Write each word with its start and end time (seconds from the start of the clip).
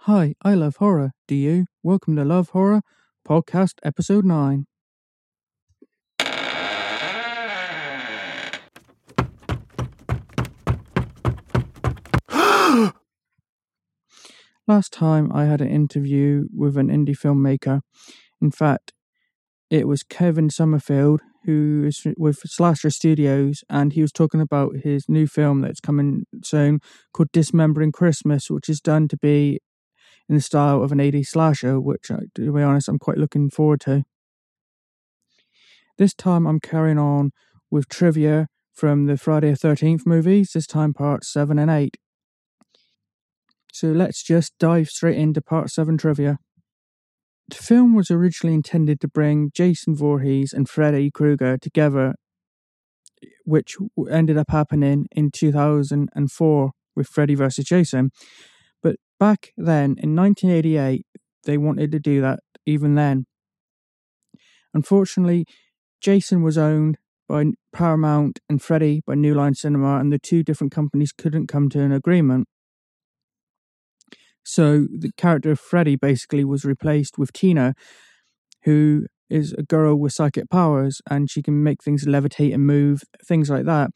Hi, 0.00 0.34
I 0.42 0.54
love 0.54 0.76
horror. 0.76 1.10
Do 1.26 1.34
you? 1.34 1.66
Welcome 1.82 2.14
to 2.14 2.24
Love 2.24 2.50
Horror 2.50 2.82
Podcast 3.26 3.72
Episode 3.82 4.24
9. 4.24 4.66
Last 14.68 14.92
time 14.92 15.32
I 15.34 15.46
had 15.46 15.60
an 15.60 15.68
interview 15.68 16.44
with 16.54 16.76
an 16.76 16.86
indie 16.88 17.18
filmmaker. 17.18 17.80
In 18.40 18.52
fact, 18.52 18.92
it 19.70 19.88
was 19.88 20.04
Kevin 20.04 20.48
Sommerfield, 20.50 21.18
who 21.46 21.84
is 21.84 22.06
with 22.16 22.38
Slasher 22.44 22.90
Studios, 22.90 23.64
and 23.68 23.92
he 23.92 24.02
was 24.02 24.12
talking 24.12 24.40
about 24.40 24.76
his 24.84 25.08
new 25.08 25.26
film 25.26 25.62
that's 25.62 25.80
coming 25.80 26.26
soon 26.44 26.78
called 27.12 27.32
Dismembering 27.32 27.90
Christmas, 27.90 28.48
which 28.50 28.68
is 28.68 28.80
done 28.80 29.08
to 29.08 29.16
be 29.16 29.58
in 30.28 30.34
the 30.34 30.40
style 30.40 30.82
of 30.82 30.92
an 30.92 30.98
80s 30.98 31.28
slasher, 31.28 31.80
which, 31.80 32.10
uh, 32.10 32.18
to 32.34 32.52
be 32.52 32.62
honest, 32.62 32.88
I'm 32.88 32.98
quite 32.98 33.18
looking 33.18 33.50
forward 33.50 33.80
to. 33.82 34.04
This 35.98 36.14
time 36.14 36.46
I'm 36.46 36.60
carrying 36.60 36.98
on 36.98 37.30
with 37.70 37.88
trivia 37.88 38.48
from 38.72 39.06
the 39.06 39.16
Friday 39.16 39.50
the 39.50 39.56
13th 39.56 40.04
movies, 40.04 40.50
this 40.52 40.66
time 40.66 40.92
parts 40.92 41.32
7 41.32 41.58
and 41.58 41.70
8. 41.70 41.96
So 43.72 43.88
let's 43.88 44.22
just 44.22 44.52
dive 44.58 44.88
straight 44.88 45.18
into 45.18 45.40
part 45.40 45.70
7 45.70 45.96
trivia. 45.96 46.38
The 47.48 47.56
film 47.56 47.94
was 47.94 48.10
originally 48.10 48.54
intended 48.54 49.00
to 49.00 49.08
bring 49.08 49.50
Jason 49.54 49.94
Voorhees 49.94 50.52
and 50.52 50.68
Freddy 50.68 51.10
Krueger 51.10 51.56
together, 51.56 52.16
which 53.44 53.76
ended 54.10 54.36
up 54.36 54.50
happening 54.50 55.06
in 55.12 55.30
2004 55.30 56.70
with 56.96 57.06
Freddy 57.06 57.34
vs. 57.34 57.64
Jason. 57.64 58.10
Back 59.18 59.52
then, 59.56 59.96
in 59.98 60.14
1988, 60.14 61.06
they 61.44 61.56
wanted 61.56 61.92
to 61.92 61.98
do 61.98 62.20
that 62.20 62.40
even 62.66 62.94
then. 62.94 63.26
Unfortunately, 64.74 65.46
Jason 66.00 66.42
was 66.42 66.58
owned 66.58 66.98
by 67.28 67.44
Paramount 67.72 68.40
and 68.48 68.60
Freddy 68.62 69.02
by 69.06 69.14
New 69.14 69.34
Line 69.34 69.54
Cinema, 69.54 69.98
and 69.98 70.12
the 70.12 70.18
two 70.18 70.42
different 70.42 70.72
companies 70.72 71.12
couldn't 71.12 71.46
come 71.46 71.68
to 71.70 71.80
an 71.80 71.92
agreement. 71.92 72.46
So 74.44 74.86
the 74.96 75.10
character 75.16 75.50
of 75.50 75.58
Freddy 75.58 75.96
basically 75.96 76.44
was 76.44 76.64
replaced 76.64 77.18
with 77.18 77.32
Tina, 77.32 77.74
who 78.62 79.06
is 79.28 79.52
a 79.54 79.62
girl 79.62 79.96
with 79.96 80.12
psychic 80.12 80.48
powers 80.50 81.00
and 81.10 81.28
she 81.28 81.42
can 81.42 81.64
make 81.64 81.82
things 81.82 82.06
levitate 82.06 82.54
and 82.54 82.64
move, 82.64 83.02
things 83.26 83.50
like 83.50 83.64
that, 83.64 83.90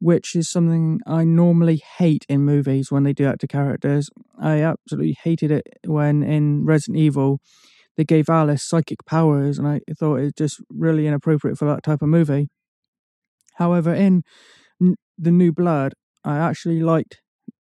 which 0.00 0.34
is 0.34 0.48
something 0.48 1.00
I 1.06 1.24
normally 1.24 1.82
hate 1.98 2.24
in 2.28 2.44
movies 2.44 2.90
when 2.90 3.02
they 3.02 3.12
do 3.12 3.24
that 3.24 3.40
to 3.40 3.46
characters. 3.46 4.08
I 4.40 4.62
absolutely 4.62 5.16
hated 5.22 5.50
it 5.50 5.66
when 5.84 6.22
in 6.22 6.64
Resident 6.64 6.98
Evil 6.98 7.40
they 7.96 8.04
gave 8.04 8.28
Alice 8.28 8.62
psychic 8.62 9.04
powers, 9.06 9.58
and 9.58 9.66
I 9.66 9.80
thought 9.98 10.16
it 10.16 10.24
was 10.24 10.32
just 10.34 10.60
really 10.70 11.06
inappropriate 11.06 11.58
for 11.58 11.64
that 11.64 11.82
type 11.82 12.00
of 12.00 12.08
movie. 12.08 12.48
However, 13.56 13.92
in 13.92 14.22
The 14.78 15.32
New 15.32 15.52
Blood, 15.52 15.94
I 16.24 16.38
actually 16.38 16.80
liked 16.80 17.20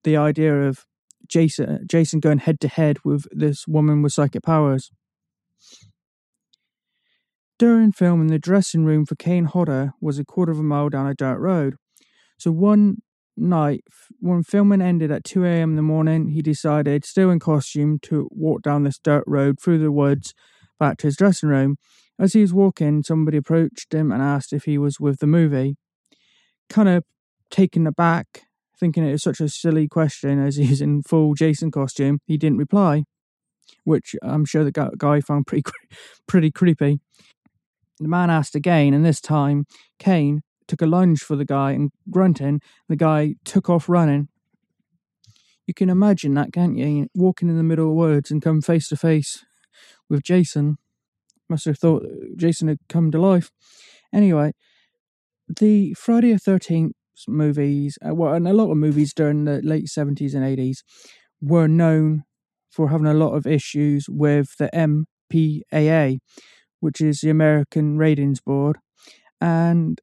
the 0.04 0.18
idea 0.18 0.68
of 0.68 0.86
Jason 1.28 1.86
Jason 1.90 2.20
going 2.20 2.40
head 2.40 2.60
to 2.60 2.68
head 2.68 2.98
with 3.04 3.26
this 3.32 3.68
woman 3.68 4.02
with 4.02 4.14
psychic 4.14 4.44
powers. 4.44 4.92
During 7.58 7.92
filming, 7.92 8.28
the 8.28 8.40
dressing 8.40 8.86
room 8.86 9.06
for 9.06 9.16
Kane 9.16 9.46
Hodder 9.46 9.94
was 10.00 10.18
a 10.18 10.26
quarter 10.26 10.52
of 10.52 10.60
a 10.60 10.64
mile 10.64 10.90
down 10.90 11.08
a 11.08 11.14
dirt 11.14 11.40
road. 11.40 11.76
So 12.40 12.52
one 12.52 13.00
night, 13.36 13.84
when 14.20 14.44
filming 14.44 14.82
ended 14.82 15.12
at 15.12 15.26
2 15.26 15.44
a.m. 15.46 15.72
in 15.72 15.76
the 15.76 15.82
morning, 15.82 16.30
he 16.30 16.42
decided, 16.42 17.04
still 17.04 17.30
in 17.30 17.40
costume, 17.40 18.00
to 18.04 18.30
walk 18.32 18.62
down 18.62 18.84
this 18.84 18.98
dirt 18.98 19.26
road 19.28 19.60
through 19.60 19.80
the 19.80 19.92
woods 19.92 20.34
back 20.80 20.98
to 20.98 21.08
his 21.08 21.18
dressing 21.18 21.50
room. 21.50 21.76
As 22.18 22.34
he 22.34 22.42
was 22.42 22.54
walking, 22.54 23.04
somebody 23.04 23.38
approached 23.38 23.94
him 23.94 24.10
and 24.12 24.22
asked 24.22 24.54
if 24.54 24.64
he 24.64 24.78
was 24.78 25.02
with 25.02 25.20
the 25.20 25.28
movie. 25.28 25.76
Kind 26.70 26.88
of 26.88 27.04
taken 27.52 27.86
aback, 27.86 28.44
thinking 28.80 29.06
it 29.06 29.12
was 29.12 29.24
such 29.24 29.42
a 29.42 29.50
silly 29.50 29.90
question 29.90 30.40
as 30.42 30.56
he's 30.56 30.80
in 30.80 31.02
full 31.04 31.34
Jason 31.34 31.72
costume, 31.72 32.20
he 32.26 32.38
didn't 32.38 32.58
reply, 32.58 33.04
which 33.84 34.16
I'm 34.22 34.46
sure 34.46 34.64
the 34.64 34.92
guy 34.98 35.20
found 35.20 35.46
pretty 35.46 35.64
pretty 36.28 36.52
creepy. 36.52 37.02
The 38.00 38.08
man 38.08 38.30
asked 38.30 38.56
again, 38.56 38.94
and 38.94 39.06
this 39.06 39.20
time 39.20 39.66
Kane 39.98 40.42
took 40.70 40.82
a 40.82 40.86
lunge 40.86 41.22
for 41.22 41.36
the 41.36 41.46
guy 41.46 41.72
and 41.72 41.92
grunting, 42.10 42.62
the 42.88 42.96
guy 42.96 43.36
took 43.44 43.70
off 43.70 43.90
running. 43.90 44.30
You 45.68 45.74
can 45.74 45.90
imagine 45.90 46.34
that, 46.36 46.54
can't 46.54 46.78
you? 46.78 47.08
Walking 47.14 47.50
in 47.50 47.58
the 47.58 47.64
middle 47.64 47.90
of 47.90 47.96
woods 47.96 48.32
and 48.32 48.42
come 48.42 48.62
face 48.62 48.88
to 48.90 48.96
face 48.96 49.46
with 50.10 50.24
Jason. 50.24 50.78
Must 51.50 51.66
have 51.66 51.80
thought 51.80 52.06
Jason 52.38 52.68
had 52.68 52.80
come 52.88 53.12
to 53.12 53.20
life. 53.20 53.52
Anyway, 54.14 54.54
the 55.48 55.94
Friday 55.96 56.32
the 56.34 56.40
13th 56.40 56.92
movies, 57.28 57.98
uh, 58.08 58.14
well, 58.14 58.34
and 58.34 58.48
a 58.48 58.54
lot 58.54 58.72
of 58.72 58.78
movies 58.78 59.14
during 59.14 59.46
the 59.46 59.62
late 59.64 59.88
70s 59.88 60.34
and 60.34 60.44
80s 60.44 60.78
were 61.42 61.68
known 61.68 62.24
for 62.70 62.90
having 62.90 63.08
a 63.08 63.14
lot 63.14 63.34
of 63.34 63.48
issues 63.48 64.06
with 64.08 64.56
the 64.58 64.70
MPAA, 64.74 66.20
which 66.80 67.02
is 67.02 67.22
the 67.22 67.30
American 67.30 67.98
Ratings 67.98 68.40
Board. 68.40 68.78
And 69.42 70.00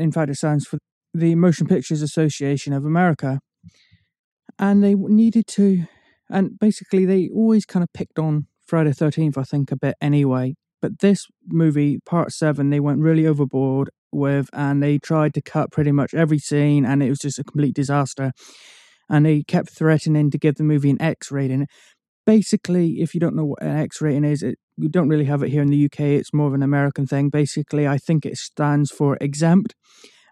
in 0.00 0.12
fact, 0.12 0.30
it 0.30 0.36
stands 0.36 0.66
for 0.66 0.78
the 1.14 1.34
Motion 1.34 1.66
Pictures 1.66 2.02
Association 2.02 2.72
of 2.72 2.84
America. 2.84 3.40
And 4.58 4.82
they 4.82 4.94
needed 4.94 5.46
to, 5.48 5.84
and 6.28 6.58
basically, 6.58 7.04
they 7.04 7.30
always 7.34 7.64
kind 7.64 7.82
of 7.82 7.92
picked 7.92 8.18
on 8.18 8.46
Friday 8.66 8.90
the 8.90 9.04
13th, 9.04 9.38
I 9.38 9.42
think, 9.42 9.72
a 9.72 9.76
bit 9.76 9.96
anyway. 10.00 10.54
But 10.82 11.00
this 11.00 11.26
movie, 11.46 11.98
part 12.06 12.32
seven, 12.32 12.70
they 12.70 12.80
went 12.80 13.00
really 13.00 13.26
overboard 13.26 13.90
with, 14.12 14.48
and 14.52 14.82
they 14.82 14.98
tried 14.98 15.34
to 15.34 15.42
cut 15.42 15.70
pretty 15.70 15.92
much 15.92 16.14
every 16.14 16.38
scene, 16.38 16.84
and 16.84 17.02
it 17.02 17.08
was 17.08 17.18
just 17.18 17.38
a 17.38 17.44
complete 17.44 17.74
disaster. 17.74 18.32
And 19.08 19.26
they 19.26 19.42
kept 19.42 19.70
threatening 19.70 20.30
to 20.30 20.38
give 20.38 20.56
the 20.56 20.62
movie 20.62 20.90
an 20.90 21.02
X 21.02 21.30
rating. 21.30 21.66
Basically, 22.26 23.00
if 23.00 23.14
you 23.14 23.20
don't 23.20 23.34
know 23.34 23.46
what 23.46 23.62
an 23.62 23.76
X 23.76 24.00
rating 24.00 24.24
is, 24.24 24.42
it, 24.42 24.58
we 24.80 24.88
don't 24.88 25.08
really 25.08 25.24
have 25.24 25.42
it 25.42 25.50
here 25.50 25.62
in 25.62 25.68
the 25.68 25.84
UK. 25.84 26.00
It's 26.00 26.32
more 26.32 26.48
of 26.48 26.54
an 26.54 26.62
American 26.62 27.06
thing. 27.06 27.28
Basically, 27.28 27.86
I 27.86 27.98
think 27.98 28.24
it 28.24 28.36
stands 28.36 28.90
for 28.90 29.16
exempt, 29.20 29.74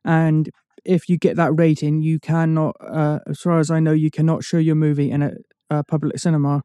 and 0.04 0.50
if 0.84 1.09
you 1.09 1.19
get 1.19 1.36
that 1.36 1.53
rating, 1.53 2.00
you 2.00 2.19
cannot, 2.19 2.75
uh, 2.81 3.19
as 3.28 3.41
far 3.41 3.58
as 3.58 3.70
I 3.70 3.81
know, 3.81 3.92
you 3.92 4.10
cannot 4.10 4.44
show 4.44 4.58
your 4.58 4.75
movie 4.75 5.10
in 5.10 5.22
a, 5.22 5.32
a 5.69 5.84
public 5.84 6.19
cinema. 6.19 6.62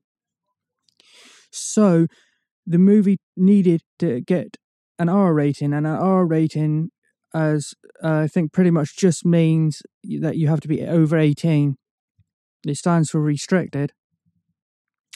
So 1.52 2.08
the 2.66 2.78
movie 2.78 3.18
needed 3.36 3.82
to 4.00 4.22
get 4.22 4.58
an 4.98 5.10
R 5.10 5.34
rating, 5.34 5.74
and 5.74 5.86
an 5.86 5.94
R 5.94 6.26
rating, 6.26 6.90
as 7.34 7.74
uh, 8.04 8.20
I 8.20 8.28
think, 8.28 8.54
pretty 8.54 8.72
much 8.72 8.96
just 8.96 9.26
means 9.26 9.82
that 10.22 10.38
you 10.38 10.48
have 10.48 10.62
to 10.62 10.68
be 10.68 10.84
over 10.84 11.18
18. 11.18 11.76
It 12.66 12.78
stands 12.78 13.10
for 13.10 13.20
restricted. 13.20 13.92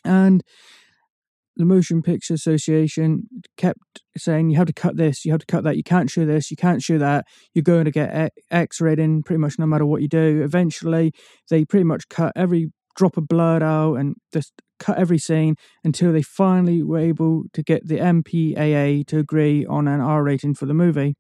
And 0.04 0.44
the 1.58 1.66
Motion 1.66 2.02
Picture 2.02 2.36
Association 2.36 3.28
kept 3.58 3.80
saying, 4.16 4.50
you 4.50 4.58
have 4.58 4.68
to 4.68 4.74
cut 4.74 4.96
this, 4.96 5.26
you 5.26 5.32
have 5.32 5.42
to 5.42 5.46
cut 5.46 5.64
that, 5.64 5.76
you 5.76 5.84
can't 5.84 6.10
show 6.10 6.26
this, 6.26 6.52
you 6.52 6.58
can't 6.58 6.82
show 6.82 6.98
that, 6.98 7.26
you're 7.54 7.64
going 7.64 7.86
to 7.86 7.92
get 7.92 8.32
X 8.52 8.80
rating 8.80 9.24
pretty 9.24 9.40
much 9.40 9.58
no 9.58 9.66
matter 9.66 9.86
what 9.86 10.02
you 10.02 10.08
do. 10.08 10.42
Eventually, 10.44 11.12
they 11.50 11.66
pretty 11.66 11.84
much 11.84 12.08
cut 12.10 12.32
every 12.36 12.72
drop 12.96 13.18
of 13.18 13.28
blood 13.28 13.64
out 13.64 13.96
and 13.96 14.16
just 14.32 14.54
cut 14.80 14.98
every 14.98 15.18
scene 15.18 15.56
until 15.84 16.14
they 16.14 16.22
finally 16.22 16.84
were 16.84 17.00
able 17.00 17.44
to 17.54 17.64
get 17.64 17.88
the 17.88 17.98
MPAA 17.98 19.06
to 19.08 19.18
agree 19.18 19.66
on 19.66 19.88
an 19.88 20.00
R 20.00 20.24
rating 20.24 20.54
for 20.54 20.68
the 20.68 20.74
movie. 20.74 21.16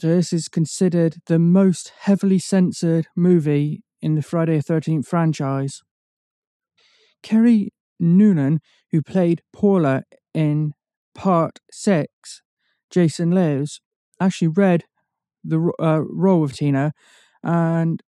So, 0.00 0.08
this 0.08 0.32
is 0.32 0.48
considered 0.48 1.16
the 1.26 1.38
most 1.38 1.92
heavily 2.00 2.38
censored 2.38 3.06
movie 3.14 3.82
in 4.00 4.14
the 4.14 4.22
Friday 4.22 4.56
the 4.56 4.64
13th 4.64 5.06
franchise. 5.06 5.82
Kerry 7.22 7.70
Noonan, 8.00 8.60
who 8.90 9.02
played 9.02 9.42
Paula 9.52 10.02
in 10.34 10.72
part 11.14 11.60
six, 11.70 12.42
Jason 12.90 13.30
Lives, 13.30 13.80
actually 14.20 14.48
read 14.48 14.84
the 15.44 15.72
uh, 15.80 16.02
role 16.02 16.44
of 16.44 16.52
Tina, 16.52 16.92
and 17.42 18.02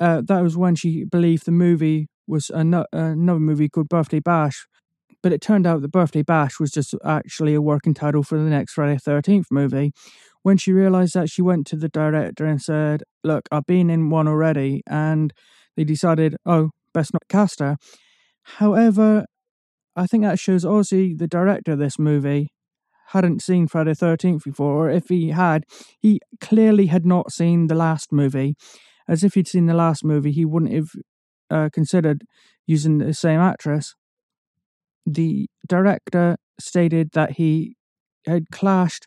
uh, 0.00 0.22
that 0.26 0.42
was 0.42 0.56
when 0.56 0.74
she 0.74 1.04
believed 1.04 1.46
the 1.46 1.52
movie 1.52 2.08
was 2.26 2.50
another 2.50 2.86
movie 3.38 3.68
called 3.68 3.88
Birthday 3.88 4.20
Bash. 4.20 4.66
But 5.22 5.32
it 5.32 5.40
turned 5.40 5.66
out 5.66 5.80
the 5.80 5.88
Birthday 5.88 6.22
Bash 6.22 6.60
was 6.60 6.70
just 6.70 6.94
actually 7.04 7.54
a 7.54 7.62
working 7.62 7.94
title 7.94 8.22
for 8.22 8.36
the 8.36 8.50
next 8.50 8.74
Friday 8.74 8.98
the 9.02 9.10
13th 9.10 9.46
movie. 9.50 9.92
When 10.42 10.58
she 10.58 10.72
realized 10.72 11.14
that, 11.14 11.30
she 11.30 11.40
went 11.40 11.66
to 11.68 11.76
the 11.76 11.88
director 11.88 12.44
and 12.44 12.60
said, 12.60 13.04
Look, 13.22 13.48
I've 13.50 13.66
been 13.66 13.88
in 13.88 14.10
one 14.10 14.28
already. 14.28 14.82
And 14.86 15.32
they 15.76 15.84
decided, 15.84 16.36
oh, 16.44 16.70
best 16.92 17.12
not 17.12 17.22
cast 17.28 17.60
her. 17.60 17.76
However, 18.44 19.26
I 19.96 20.06
think 20.06 20.22
that 20.24 20.38
shows 20.38 20.64
Ozzy, 20.64 21.16
the 21.16 21.26
director 21.26 21.72
of 21.72 21.78
this 21.78 21.98
movie, 21.98 22.50
hadn't 23.08 23.42
seen 23.42 23.66
Friday 23.68 23.92
the 23.92 24.06
13th 24.06 24.44
before, 24.44 24.86
or 24.86 24.90
if 24.90 25.08
he 25.08 25.30
had, 25.30 25.64
he 26.00 26.20
clearly 26.40 26.86
had 26.86 27.04
not 27.04 27.32
seen 27.32 27.66
the 27.66 27.74
last 27.74 28.12
movie. 28.12 28.54
As 29.06 29.22
if 29.22 29.34
he'd 29.34 29.48
seen 29.48 29.66
the 29.66 29.74
last 29.74 30.04
movie, 30.04 30.32
he 30.32 30.44
wouldn't 30.44 30.72
have 30.72 30.88
uh, 31.50 31.68
considered 31.72 32.24
using 32.66 32.98
the 32.98 33.12
same 33.12 33.40
actress. 33.40 33.94
The 35.04 35.46
director 35.68 36.36
stated 36.58 37.10
that 37.12 37.32
he 37.32 37.76
had 38.26 38.50
clashed 38.50 39.06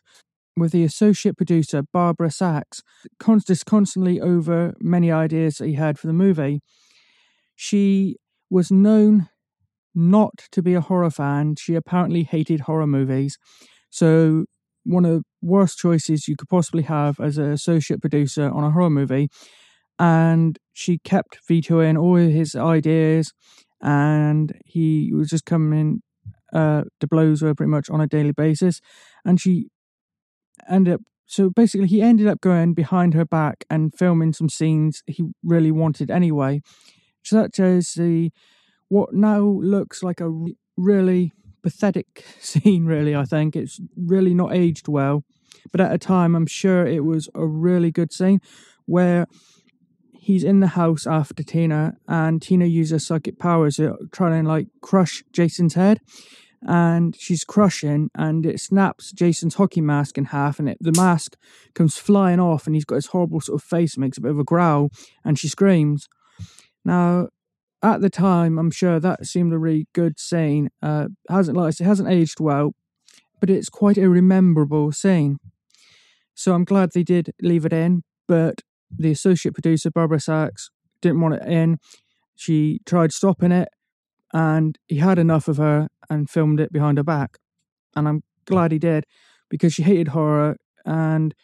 with 0.56 0.72
the 0.72 0.84
associate 0.84 1.36
producer 1.36 1.82
Barbara 1.92 2.30
Sachs, 2.30 2.82
constantly 3.18 4.20
over 4.20 4.74
many 4.80 5.10
ideas 5.10 5.56
that 5.56 5.66
he 5.66 5.74
had 5.74 5.98
for 5.98 6.06
the 6.06 6.12
movie. 6.12 6.60
She 7.56 8.16
was 8.50 8.70
known 8.70 9.28
not 9.94 10.44
to 10.52 10.62
be 10.62 10.74
a 10.74 10.80
horror 10.80 11.10
fan. 11.10 11.56
She 11.58 11.74
apparently 11.74 12.22
hated 12.22 12.60
horror 12.60 12.86
movies. 12.86 13.36
So, 13.90 14.44
one 14.84 15.04
of 15.04 15.12
the 15.12 15.22
worst 15.42 15.78
choices 15.78 16.28
you 16.28 16.36
could 16.36 16.48
possibly 16.48 16.82
have 16.84 17.20
as 17.20 17.36
an 17.36 17.50
associate 17.50 18.00
producer 18.00 18.50
on 18.50 18.64
a 18.64 18.70
horror 18.70 18.90
movie. 18.90 19.28
And 19.98 20.58
she 20.72 20.98
kept 20.98 21.38
vetoing 21.46 21.96
all 21.96 22.16
his 22.16 22.54
ideas, 22.54 23.32
and 23.82 24.52
he 24.64 25.10
was 25.12 25.28
just 25.28 25.44
coming 25.44 26.02
uh, 26.52 26.84
to 27.00 27.06
blows 27.06 27.40
her 27.40 27.54
pretty 27.54 27.70
much 27.70 27.90
on 27.90 28.00
a 28.00 28.06
daily 28.06 28.32
basis. 28.32 28.80
And 29.24 29.40
she 29.40 29.68
ended 30.68 30.94
up, 30.94 31.00
so 31.26 31.50
basically, 31.50 31.88
he 31.88 32.00
ended 32.00 32.26
up 32.26 32.40
going 32.40 32.74
behind 32.74 33.14
her 33.14 33.24
back 33.24 33.64
and 33.68 33.92
filming 33.96 34.32
some 34.32 34.48
scenes 34.48 35.02
he 35.06 35.24
really 35.42 35.72
wanted 35.72 36.10
anyway, 36.10 36.60
such 37.22 37.60
as 37.60 37.94
the 37.94 38.30
what 38.88 39.12
now 39.12 39.40
looks 39.40 40.02
like 40.02 40.20
a 40.20 40.32
really 40.76 41.32
pathetic 41.62 42.24
scene, 42.40 42.86
really, 42.86 43.14
I 43.14 43.24
think. 43.24 43.56
It's 43.56 43.80
really 43.96 44.34
not 44.34 44.54
aged 44.54 44.88
well. 44.88 45.24
But 45.70 45.80
at 45.80 45.92
a 45.92 45.98
time, 45.98 46.34
I'm 46.34 46.46
sure 46.46 46.86
it 46.86 47.04
was 47.04 47.28
a 47.34 47.46
really 47.46 47.90
good 47.90 48.12
scene 48.12 48.40
where 48.86 49.26
he's 50.12 50.44
in 50.44 50.60
the 50.60 50.68
house 50.68 51.06
after 51.06 51.42
Tina, 51.42 51.96
and 52.06 52.40
Tina 52.40 52.66
uses 52.66 53.06
psychic 53.06 53.38
powers 53.38 53.76
to 53.76 53.96
try 54.12 54.36
and 54.36 54.48
like 54.48 54.68
crush 54.80 55.24
Jason's 55.32 55.74
head. 55.74 56.00
And 56.60 57.14
she's 57.16 57.44
crushing, 57.44 58.10
and 58.16 58.44
it 58.44 58.60
snaps 58.60 59.12
Jason's 59.12 59.54
hockey 59.54 59.80
mask 59.80 60.18
in 60.18 60.26
half, 60.26 60.58
and 60.58 60.68
it, 60.68 60.78
the 60.80 60.92
mask 60.92 61.36
comes 61.74 61.98
flying 61.98 62.40
off, 62.40 62.66
and 62.66 62.74
he's 62.74 62.84
got 62.84 62.96
his 62.96 63.06
horrible 63.06 63.40
sort 63.40 63.62
of 63.62 63.68
face, 63.68 63.96
makes 63.96 64.18
a 64.18 64.20
bit 64.20 64.32
of 64.32 64.40
a 64.40 64.44
growl, 64.44 64.90
and 65.24 65.38
she 65.38 65.48
screams. 65.48 66.08
Now, 66.88 67.28
at 67.82 68.00
the 68.00 68.08
time, 68.08 68.58
I'm 68.58 68.70
sure 68.70 68.98
that 68.98 69.26
seemed 69.26 69.52
a 69.52 69.58
really 69.58 69.86
good 69.92 70.18
scene. 70.18 70.70
Uh, 70.82 71.08
hasn't 71.28 71.54
like 71.54 71.78
it 71.78 71.84
hasn't 71.84 72.08
aged 72.08 72.40
well, 72.40 72.72
but 73.40 73.50
it's 73.50 73.68
quite 73.68 73.98
a 73.98 74.08
rememberable 74.08 74.90
scene. 74.92 75.36
So 76.34 76.54
I'm 76.54 76.64
glad 76.64 76.92
they 76.92 77.02
did 77.02 77.34
leave 77.42 77.66
it 77.66 77.74
in. 77.74 78.04
But 78.26 78.62
the 78.90 79.10
associate 79.10 79.52
producer 79.52 79.90
Barbara 79.90 80.18
Sachs 80.18 80.70
didn't 81.02 81.20
want 81.20 81.34
it 81.34 81.46
in. 81.46 81.76
She 82.36 82.80
tried 82.86 83.12
stopping 83.12 83.52
it, 83.52 83.68
and 84.32 84.78
he 84.86 84.96
had 84.96 85.18
enough 85.18 85.46
of 85.46 85.58
her 85.58 85.88
and 86.08 86.30
filmed 86.30 86.58
it 86.58 86.72
behind 86.72 86.96
her 86.96 87.04
back. 87.04 87.36
And 87.94 88.08
I'm 88.08 88.22
glad 88.46 88.72
he 88.72 88.78
did 88.78 89.04
because 89.50 89.74
she 89.74 89.82
hated 89.82 90.08
horror 90.08 90.56
and 90.86 91.34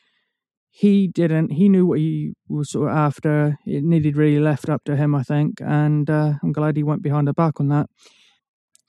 he 0.77 1.07
didn't. 1.07 1.53
He 1.53 1.69
knew 1.69 1.87
what 1.87 2.01
he 2.01 2.33
was 2.49 2.73
sort 2.73 2.91
of 2.91 2.97
after. 2.97 3.59
It 3.65 3.85
needed 3.85 4.17
really 4.17 4.41
left 4.41 4.69
up 4.69 4.83
to 4.87 4.97
him, 4.97 5.15
I 5.15 5.23
think, 5.23 5.61
and 5.61 6.11
uh, 6.11 6.33
I'm 6.43 6.51
glad 6.51 6.77
he 6.77 6.83
went 6.83 7.01
behind 7.01 7.29
her 7.29 7.33
back 7.33 7.61
on 7.61 7.69
that. 7.69 7.87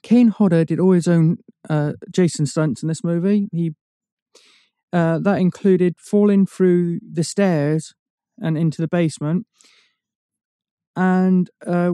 Kane 0.02 0.28
Hodder 0.28 0.64
did 0.64 0.80
all 0.80 0.90
his 0.90 1.06
own 1.06 1.36
uh, 1.70 1.92
Jason 2.12 2.44
stunts 2.44 2.82
in 2.82 2.88
this 2.88 3.04
movie. 3.04 3.48
He 3.52 3.70
uh, 4.92 5.20
that 5.20 5.38
included 5.38 5.94
falling 6.00 6.44
through 6.44 6.98
the 7.08 7.22
stairs 7.22 7.94
and 8.36 8.58
into 8.58 8.82
the 8.82 8.88
basement, 8.88 9.46
and 10.96 11.50
uh, 11.64 11.92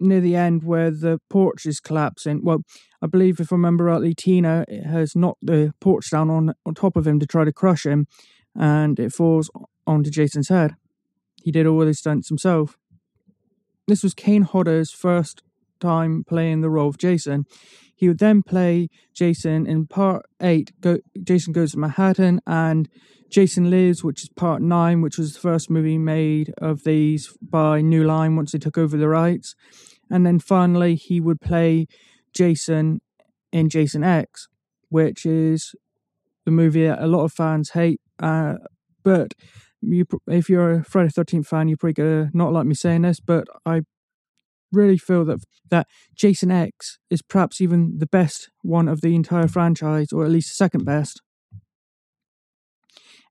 near 0.00 0.20
the 0.20 0.34
end 0.34 0.64
where 0.64 0.90
the 0.90 1.20
porch 1.30 1.64
is 1.64 1.78
collapsing. 1.78 2.40
Well, 2.42 2.62
I 3.00 3.06
believe 3.06 3.38
if 3.38 3.52
I 3.52 3.54
remember 3.54 3.84
rightly, 3.84 4.16
Tina 4.16 4.64
has 4.84 5.14
knocked 5.14 5.46
the 5.46 5.74
porch 5.80 6.10
down 6.10 6.28
on 6.28 6.54
on 6.66 6.74
top 6.74 6.96
of 6.96 7.06
him 7.06 7.20
to 7.20 7.26
try 7.26 7.44
to 7.44 7.52
crush 7.52 7.86
him, 7.86 8.08
and 8.56 8.98
it 8.98 9.12
falls 9.12 9.50
onto 9.86 10.10
Jason's 10.10 10.48
head. 10.48 10.74
He 11.42 11.50
did 11.50 11.66
all 11.66 11.86
his 11.86 11.98
stunts 11.98 12.28
himself. 12.28 12.78
This 13.88 14.02
was 14.02 14.14
Kane 14.14 14.42
Hodder's 14.42 14.92
first 14.92 15.42
time 15.80 16.24
playing 16.24 16.60
the 16.60 16.70
role 16.70 16.88
of 16.88 16.98
Jason. 16.98 17.44
He 17.94 18.08
would 18.08 18.18
then 18.18 18.42
play 18.42 18.88
Jason 19.14 19.66
in 19.66 19.86
part 19.86 20.26
eight, 20.40 20.72
Go, 20.80 20.98
Jason 21.22 21.52
Goes 21.52 21.72
to 21.72 21.78
Manhattan, 21.78 22.40
and 22.46 22.88
Jason 23.30 23.70
Lives, 23.70 24.04
which 24.04 24.22
is 24.22 24.28
part 24.28 24.62
nine, 24.62 25.00
which 25.00 25.18
was 25.18 25.34
the 25.34 25.40
first 25.40 25.70
movie 25.70 25.98
made 25.98 26.52
of 26.58 26.84
these 26.84 27.36
by 27.40 27.80
New 27.80 28.04
Line 28.04 28.36
once 28.36 28.52
they 28.52 28.58
took 28.58 28.78
over 28.78 28.96
the 28.96 29.08
rights. 29.08 29.54
And 30.10 30.26
then 30.26 30.38
finally, 30.38 30.94
he 30.94 31.20
would 31.20 31.40
play 31.40 31.86
Jason 32.34 33.00
in 33.52 33.68
Jason 33.68 34.04
X, 34.04 34.48
which 34.88 35.24
is 35.24 35.74
the 36.44 36.50
movie 36.50 36.86
that 36.86 37.02
a 37.02 37.06
lot 37.06 37.24
of 37.24 37.32
fans 37.32 37.70
hate 37.70 38.00
uh, 38.22 38.54
but 39.04 39.34
you, 39.80 40.06
if 40.28 40.48
you're 40.48 40.72
a 40.72 40.84
Friday 40.84 41.10
Thirteenth 41.10 41.48
fan, 41.48 41.68
you're 41.68 41.76
probably 41.76 41.94
gonna 41.94 42.30
not 42.32 42.52
like 42.52 42.66
me 42.66 42.74
saying 42.74 43.02
this, 43.02 43.20
but 43.20 43.46
I 43.66 43.82
really 44.70 44.98
feel 44.98 45.24
that 45.26 45.40
that 45.70 45.86
Jason 46.14 46.50
X 46.50 46.98
is 47.10 47.22
perhaps 47.22 47.60
even 47.60 47.98
the 47.98 48.06
best 48.06 48.50
one 48.62 48.88
of 48.88 49.00
the 49.00 49.14
entire 49.14 49.48
franchise, 49.48 50.12
or 50.12 50.24
at 50.24 50.30
least 50.30 50.50
the 50.50 50.54
second 50.54 50.84
best. 50.84 51.20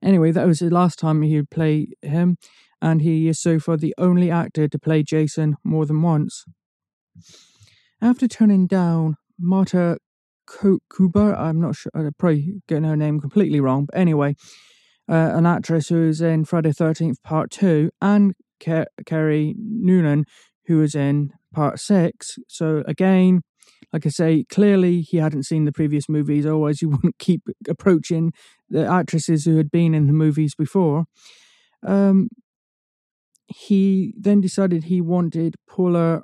Anyway, 0.03 0.31
that 0.31 0.47
was 0.47 0.59
the 0.59 0.69
last 0.69 0.99
time 0.99 1.21
he 1.21 1.35
would 1.35 1.49
play 1.49 1.87
him, 2.01 2.37
and 2.81 3.01
he 3.01 3.27
is 3.27 3.39
so 3.39 3.59
far 3.59 3.77
the 3.77 3.94
only 3.97 4.31
actor 4.31 4.67
to 4.67 4.79
play 4.79 5.03
Jason 5.03 5.55
more 5.63 5.85
than 5.85 6.01
once. 6.01 6.45
After 8.01 8.27
turning 8.27 8.65
down 8.65 9.17
Marta 9.39 9.97
Kuber, 10.49 11.37
I'm 11.37 11.61
not 11.61 11.75
sure, 11.75 11.91
I'm 11.94 12.11
probably 12.17 12.61
getting 12.67 12.83
her 12.83 12.97
name 12.97 13.19
completely 13.19 13.59
wrong, 13.59 13.85
but 13.85 13.97
anyway, 13.97 14.35
uh, 15.09 15.31
an 15.33 15.45
actress 15.45 15.89
who 15.89 16.07
was 16.07 16.21
in 16.21 16.45
Friday 16.45 16.71
13th 16.71 17.21
Part 17.24 17.51
2, 17.51 17.92
and 18.01 18.33
Ke- 18.59 18.88
Kerry 19.06 19.56
Noonan, 19.57 20.25
who 20.65 20.77
was 20.77 20.95
in 20.95 21.31
Part 21.53 21.80
6. 21.80 22.38
So, 22.48 22.83
again, 22.88 23.42
like 23.92 24.06
I 24.06 24.09
say, 24.09 24.45
clearly 24.50 25.01
he 25.01 25.18
hadn't 25.18 25.44
seen 25.44 25.65
the 25.65 25.71
previous 25.71 26.07
movies, 26.07 26.45
otherwise, 26.45 26.80
he 26.80 26.86
wouldn't 26.88 27.18
keep 27.18 27.42
approaching 27.68 28.31
the 28.69 28.86
actresses 28.86 29.45
who 29.45 29.57
had 29.57 29.71
been 29.71 29.94
in 29.94 30.07
the 30.07 30.13
movies 30.13 30.56
before. 30.56 31.06
Um, 31.86 32.30
he 33.47 34.13
then 34.18 34.39
decided 34.39 34.86
he 34.86 35.01
wanted 35.01 35.56
Paula 35.68 36.21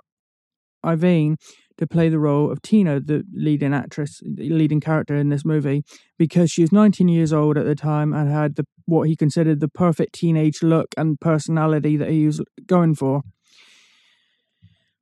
Irven 0.85 1.35
to 1.77 1.87
play 1.87 2.09
the 2.09 2.19
role 2.19 2.51
of 2.51 2.61
Tina, 2.61 2.99
the 2.99 3.23
leading 3.33 3.73
actress, 3.73 4.21
the 4.23 4.49
leading 4.49 4.79
character 4.79 5.15
in 5.15 5.29
this 5.29 5.45
movie, 5.45 5.83
because 6.17 6.49
she 6.51 6.61
was 6.61 6.71
19 6.71 7.07
years 7.07 7.33
old 7.33 7.57
at 7.57 7.65
the 7.65 7.75
time 7.75 8.13
and 8.13 8.29
had 8.29 8.55
the 8.55 8.65
what 8.87 9.07
he 9.07 9.15
considered 9.15 9.59
the 9.59 9.67
perfect 9.67 10.13
teenage 10.13 10.63
look 10.63 10.87
and 10.97 11.19
personality 11.19 11.97
that 11.97 12.09
he 12.09 12.25
was 12.25 12.41
going 12.65 12.95
for. 12.95 13.21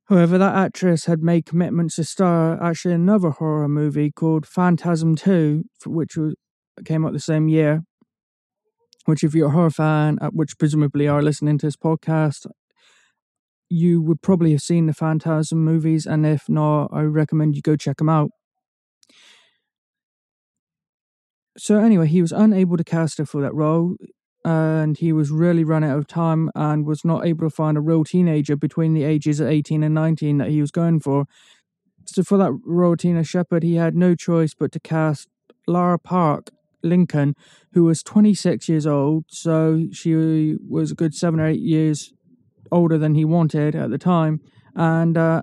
However, 0.08 0.38
that 0.38 0.54
actress 0.54 1.06
had 1.06 1.22
made 1.22 1.46
commitments 1.46 1.96
to 1.96 2.04
star 2.04 2.62
actually 2.62 2.94
another 2.94 3.30
horror 3.30 3.68
movie 3.68 4.12
called 4.12 4.46
Phantasm 4.46 5.16
2, 5.16 5.64
which 5.86 6.16
was, 6.16 6.34
came 6.84 7.06
out 7.06 7.12
the 7.12 7.20
same 7.20 7.48
year. 7.48 7.82
Which, 9.06 9.22
if 9.22 9.34
you're 9.34 9.48
a 9.48 9.52
horror 9.52 9.70
fan, 9.70 10.18
uh, 10.20 10.30
which 10.30 10.58
presumably 10.58 11.06
are 11.06 11.22
listening 11.22 11.58
to 11.58 11.66
this 11.66 11.76
podcast, 11.76 12.46
you 13.68 14.02
would 14.02 14.20
probably 14.20 14.52
have 14.52 14.62
seen 14.62 14.86
the 14.86 14.94
Phantasm 14.94 15.64
movies, 15.64 16.06
and 16.06 16.26
if 16.26 16.48
not, 16.48 16.88
I 16.92 17.02
recommend 17.02 17.54
you 17.54 17.62
go 17.62 17.76
check 17.76 17.98
them 17.98 18.08
out. 18.08 18.30
So, 21.58 21.78
anyway, 21.78 22.06
he 22.06 22.20
was 22.20 22.32
unable 22.32 22.76
to 22.76 22.84
cast 22.84 23.18
her 23.18 23.24
for 23.24 23.40
that 23.40 23.54
role, 23.54 23.96
and 24.44 24.96
he 24.98 25.12
was 25.12 25.30
really 25.30 25.64
run 25.64 25.82
out 25.82 25.98
of 25.98 26.06
time 26.06 26.50
and 26.54 26.86
was 26.86 27.04
not 27.04 27.26
able 27.26 27.48
to 27.48 27.54
find 27.54 27.76
a 27.76 27.80
real 27.80 28.04
teenager 28.04 28.56
between 28.56 28.92
the 28.92 29.04
ages 29.04 29.40
of 29.40 29.48
18 29.48 29.82
and 29.82 29.94
19 29.94 30.38
that 30.38 30.50
he 30.50 30.60
was 30.60 30.70
going 30.70 31.00
for. 31.00 31.24
So, 32.04 32.22
for 32.22 32.36
that 32.38 32.52
role, 32.64 32.96
Tina 32.96 33.24
Shepard, 33.24 33.62
he 33.62 33.76
had 33.76 33.94
no 33.94 34.14
choice 34.14 34.52
but 34.54 34.70
to 34.72 34.80
cast 34.80 35.28
Lara 35.66 35.98
Park 35.98 36.50
Lincoln, 36.82 37.34
who 37.72 37.84
was 37.84 38.02
26 38.02 38.68
years 38.68 38.86
old, 38.86 39.24
so 39.28 39.86
she 39.92 40.56
was 40.68 40.90
a 40.90 40.94
good 40.94 41.14
seven 41.14 41.40
or 41.40 41.46
eight 41.46 41.60
years 41.60 42.12
older 42.70 42.98
than 42.98 43.14
he 43.14 43.24
wanted 43.24 43.74
at 43.74 43.90
the 43.90 43.98
time, 43.98 44.40
and 44.74 45.16
uh, 45.16 45.42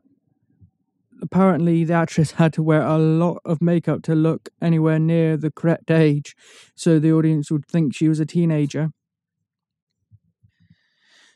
apparently 1.23 1.83
the 1.83 1.93
actress 1.93 2.31
had 2.31 2.53
to 2.53 2.61
wear 2.61 2.81
a 2.81 2.97
lot 2.97 3.39
of 3.45 3.61
makeup 3.61 4.03
to 4.03 4.13
look 4.13 4.49
anywhere 4.61 4.99
near 4.99 5.37
the 5.37 5.49
correct 5.49 5.89
age, 5.89 6.35
so 6.75 6.99
the 6.99 7.11
audience 7.11 7.49
would 7.49 7.65
think 7.65 7.95
she 7.95 8.09
was 8.09 8.19
a 8.19 8.25
teenager. 8.25 8.89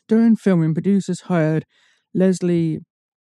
During 0.08 0.36
filming, 0.36 0.74
producers 0.74 1.22
hired 1.22 1.65
Leslie 2.13 2.79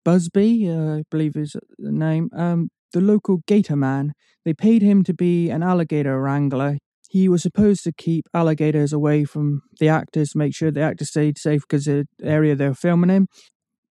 Busby, 0.05 0.69
uh, 0.69 0.99
I 0.99 1.03
believe 1.11 1.37
is 1.37 1.57
the 1.79 1.93
name, 1.93 2.29
um, 2.35 2.69
the 2.93 3.01
local 3.01 3.39
gator 3.47 3.77
man. 3.77 4.13
They 4.45 4.55
paid 4.55 4.83
him 4.83 5.03
to 5.05 5.15
be 5.15 5.51
an 5.51 5.63
alligator 5.63 6.21
wrangler. 6.21 6.79
He 7.09 7.29
was 7.29 7.43
supposed 7.43 7.85
to 7.85 7.93
keep 7.93 8.27
alligators 8.35 8.93
away 8.93 9.25
from 9.25 9.63
the 9.81 9.89
actors, 9.89 10.35
make 10.35 10.55
sure 10.55 10.71
the 10.71 10.83
actors 10.83 11.11
stayed 11.11 11.39
safe 11.39 11.63
because 11.63 11.85
the 11.85 12.07
area 12.23 12.55
they 12.55 12.69
were 12.69 12.75
filming 12.75 13.11
in. 13.11 13.27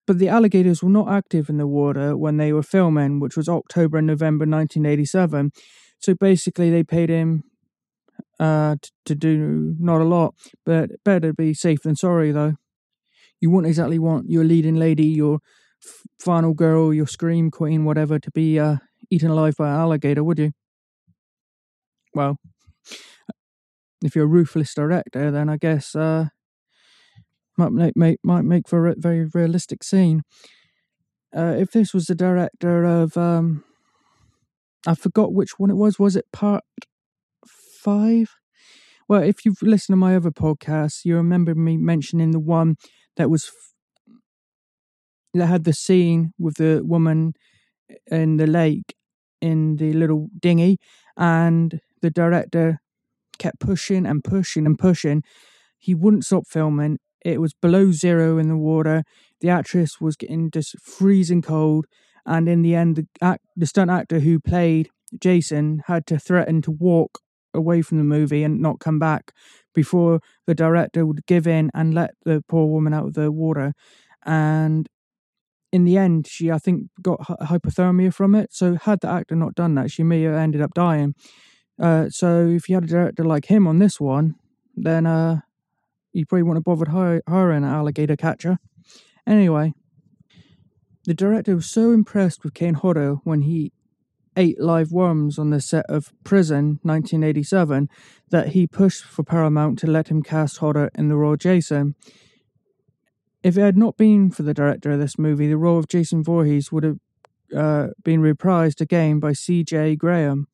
But 0.06 0.18
the 0.18 0.28
alligators 0.28 0.82
were 0.82 0.90
not 0.90 1.08
active 1.08 1.48
in 1.48 1.56
the 1.58 1.66
water 1.66 2.16
when 2.16 2.36
they 2.36 2.52
were 2.52 2.62
filming, 2.62 3.20
which 3.20 3.36
was 3.36 3.48
October 3.48 3.98
and 3.98 4.06
November 4.06 4.46
1987. 4.46 5.52
So 5.98 6.14
basically, 6.14 6.70
they 6.70 6.84
paid 6.84 7.08
him 7.10 7.44
uh, 8.40 8.76
t- 8.82 8.90
to 9.06 9.14
do 9.14 9.74
not 9.78 10.00
a 10.00 10.04
lot, 10.04 10.34
but 10.64 10.90
better 11.04 11.32
be 11.32 11.54
safe 11.54 11.82
than 11.82 11.96
sorry, 11.96 12.32
though. 12.32 12.54
You 13.40 13.50
wouldn't 13.50 13.68
exactly 13.68 13.98
want 13.98 14.30
your 14.30 14.44
leading 14.44 14.76
lady, 14.76 15.06
your 15.06 15.40
f- 15.84 16.02
final 16.20 16.54
girl, 16.54 16.94
your 16.94 17.06
scream 17.06 17.50
queen, 17.50 17.84
whatever, 17.84 18.18
to 18.18 18.30
be 18.32 18.58
uh, 18.58 18.76
eaten 19.10 19.30
alive 19.30 19.56
by 19.58 19.68
an 19.70 19.76
alligator, 19.76 20.24
would 20.24 20.38
you? 20.38 20.52
Well, 22.14 22.38
if 24.02 24.14
you're 24.14 24.24
a 24.24 24.28
ruthless 24.28 24.74
director, 24.74 25.30
then 25.30 25.48
I 25.48 25.56
guess 25.56 25.94
uh, 25.94 26.26
might 27.56 27.72
make, 27.72 27.96
make 27.96 28.18
might 28.22 28.42
make 28.42 28.68
for 28.68 28.86
a 28.86 28.94
very 28.96 29.24
realistic 29.32 29.82
scene. 29.82 30.22
Uh, 31.36 31.54
if 31.58 31.72
this 31.72 31.92
was 31.92 32.06
the 32.06 32.14
director 32.14 32.84
of, 32.84 33.16
um, 33.16 33.64
I 34.86 34.94
forgot 34.94 35.32
which 35.32 35.58
one 35.58 35.70
it 35.70 35.76
was. 35.76 35.98
Was 35.98 36.16
it 36.16 36.26
part 36.32 36.62
five? 37.46 38.36
Well, 39.08 39.22
if 39.22 39.44
you've 39.44 39.62
listened 39.62 39.94
to 39.94 39.98
my 39.98 40.16
other 40.16 40.30
podcasts, 40.30 41.04
you 41.04 41.16
remember 41.16 41.54
me 41.54 41.76
mentioning 41.76 42.30
the 42.30 42.40
one 42.40 42.76
that 43.16 43.30
was 43.30 43.46
f- 43.46 44.14
that 45.34 45.46
had 45.46 45.64
the 45.64 45.72
scene 45.72 46.32
with 46.38 46.56
the 46.56 46.82
woman 46.84 47.34
in 48.10 48.36
the 48.36 48.46
lake 48.46 48.94
in 49.40 49.76
the 49.76 49.92
little 49.92 50.28
dinghy, 50.40 50.78
and 51.16 51.80
the 52.00 52.10
director 52.10 52.80
kept 53.38 53.60
pushing 53.60 54.06
and 54.06 54.24
pushing 54.24 54.64
and 54.64 54.78
pushing. 54.78 55.22
He 55.78 55.94
wouldn't 55.94 56.24
stop 56.24 56.46
filming. 56.46 56.98
It 57.24 57.40
was 57.40 57.54
below 57.54 57.90
zero 57.90 58.38
in 58.38 58.48
the 58.48 58.56
water. 58.56 59.02
The 59.40 59.48
actress 59.48 60.00
was 60.00 60.16
getting 60.16 60.50
just 60.50 60.78
freezing 60.80 61.42
cold, 61.42 61.86
and 62.26 62.48
in 62.48 62.62
the 62.62 62.74
end, 62.74 62.96
the 62.96 63.06
act, 63.20 63.44
the 63.56 63.66
stunt 63.66 63.90
actor 63.90 64.20
who 64.20 64.38
played 64.38 64.90
Jason 65.18 65.82
had 65.86 66.06
to 66.06 66.18
threaten 66.18 66.62
to 66.62 66.70
walk 66.70 67.20
away 67.52 67.82
from 67.82 67.98
the 67.98 68.04
movie 68.04 68.42
and 68.42 68.60
not 68.60 68.80
come 68.80 68.98
back 68.98 69.32
before 69.74 70.20
the 70.46 70.54
director 70.54 71.06
would 71.06 71.24
give 71.26 71.46
in 71.46 71.70
and 71.74 71.94
let 71.94 72.10
the 72.24 72.42
poor 72.48 72.66
woman 72.66 72.92
out 72.92 73.06
of 73.06 73.14
the 73.14 73.30
water. 73.30 73.72
And 74.26 74.88
in 75.72 75.84
the 75.84 75.96
end, 75.96 76.26
she 76.26 76.50
I 76.50 76.58
think 76.58 76.88
got 77.02 77.20
hypothermia 77.20 78.12
from 78.12 78.34
it. 78.34 78.52
So 78.52 78.76
had 78.76 79.00
the 79.00 79.08
actor 79.08 79.36
not 79.36 79.54
done 79.54 79.74
that, 79.76 79.90
she 79.90 80.02
may 80.02 80.22
have 80.22 80.34
ended 80.34 80.60
up 80.60 80.74
dying. 80.74 81.14
Uh, 81.80 82.08
so 82.08 82.46
if 82.46 82.68
you 82.68 82.76
had 82.76 82.84
a 82.84 82.88
director 82.88 83.24
like 83.24 83.46
him 83.46 83.66
on 83.66 83.78
this 83.78 84.00
one, 84.00 84.36
then 84.76 85.06
uh, 85.06 85.40
you 86.14 86.24
probably 86.24 86.44
wouldn't 86.44 86.66
have 86.66 86.78
bothered 86.78 87.22
hiring 87.28 87.64
an 87.64 87.70
alligator 87.70 88.16
catcher. 88.16 88.58
Anyway, 89.26 89.74
the 91.04 91.14
director 91.14 91.56
was 91.56 91.66
so 91.66 91.90
impressed 91.90 92.44
with 92.44 92.54
Kane 92.54 92.74
Hodder 92.74 93.16
when 93.24 93.42
he 93.42 93.72
ate 94.36 94.60
live 94.60 94.90
worms 94.90 95.38
on 95.38 95.50
the 95.50 95.60
set 95.60 95.84
of 95.88 96.12
Prison 96.24 96.78
1987 96.82 97.88
that 98.30 98.48
he 98.48 98.66
pushed 98.66 99.04
for 99.04 99.22
Paramount 99.22 99.78
to 99.80 99.86
let 99.86 100.08
him 100.08 100.22
cast 100.22 100.58
Hodder 100.58 100.90
in 100.94 101.08
the 101.08 101.16
role 101.16 101.34
of 101.34 101.40
Jason. 101.40 101.94
If 103.42 103.58
it 103.58 103.62
had 103.62 103.76
not 103.76 103.96
been 103.96 104.30
for 104.30 104.42
the 104.42 104.54
director 104.54 104.92
of 104.92 105.00
this 105.00 105.18
movie, 105.18 105.48
the 105.48 105.58
role 105.58 105.78
of 105.78 105.88
Jason 105.88 106.24
Voorhees 106.24 106.72
would 106.72 106.84
have 106.84 106.98
uh, 107.54 107.88
been 108.02 108.20
reprised 108.20 108.80
again 108.80 109.20
by 109.20 109.32
C.J. 109.32 109.96
Graham 109.96 110.48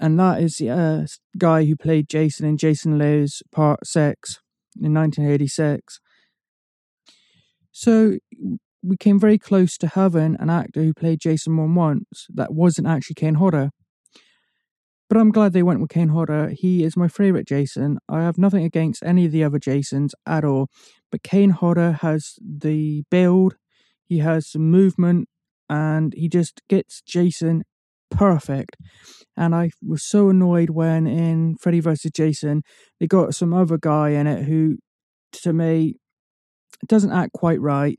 and 0.00 0.18
that 0.18 0.42
is 0.42 0.56
the 0.56 0.70
uh, 0.70 1.06
guy 1.36 1.64
who 1.64 1.76
played 1.76 2.08
Jason 2.08 2.46
in 2.46 2.56
Jason 2.56 2.98
Lives 2.98 3.42
Part 3.52 3.86
6 3.86 4.38
in 4.80 4.94
1986. 4.94 6.00
So 7.70 8.16
we 8.82 8.96
came 8.96 9.20
very 9.20 9.38
close 9.38 9.76
to 9.76 9.88
having 9.88 10.36
an 10.40 10.48
actor 10.48 10.82
who 10.82 10.94
played 10.94 11.20
Jason 11.20 11.52
more 11.52 11.68
once 11.68 12.26
that 12.32 12.54
wasn't 12.54 12.86
actually 12.86 13.14
Kane 13.14 13.34
Hodder. 13.34 13.70
But 15.10 15.18
I'm 15.18 15.32
glad 15.32 15.52
they 15.52 15.62
went 15.62 15.80
with 15.80 15.90
Kane 15.90 16.10
Hodder. 16.10 16.50
He 16.50 16.82
is 16.82 16.96
my 16.96 17.08
favourite 17.08 17.46
Jason. 17.46 17.98
I 18.08 18.22
have 18.22 18.38
nothing 18.38 18.64
against 18.64 19.02
any 19.02 19.26
of 19.26 19.32
the 19.32 19.44
other 19.44 19.58
Jasons 19.58 20.14
at 20.26 20.44
all. 20.44 20.68
But 21.10 21.22
Kane 21.22 21.50
Hodder 21.50 21.98
has 22.00 22.36
the 22.40 23.02
build, 23.10 23.56
he 24.06 24.18
has 24.18 24.50
some 24.50 24.70
movement, 24.70 25.28
and 25.68 26.14
he 26.16 26.28
just 26.28 26.62
gets 26.68 27.02
Jason 27.02 27.64
perfect. 28.10 28.76
And 29.36 29.54
I 29.54 29.70
was 29.82 30.02
so 30.02 30.28
annoyed 30.28 30.70
when 30.70 31.06
in 31.06 31.56
Freddy 31.56 31.80
vs. 31.80 32.10
Jason, 32.12 32.62
they 32.98 33.06
got 33.06 33.34
some 33.34 33.54
other 33.54 33.78
guy 33.78 34.10
in 34.10 34.26
it 34.26 34.44
who, 34.44 34.78
to 35.32 35.52
me, 35.52 35.94
doesn't 36.86 37.12
act 37.12 37.32
quite 37.32 37.60
right. 37.60 37.98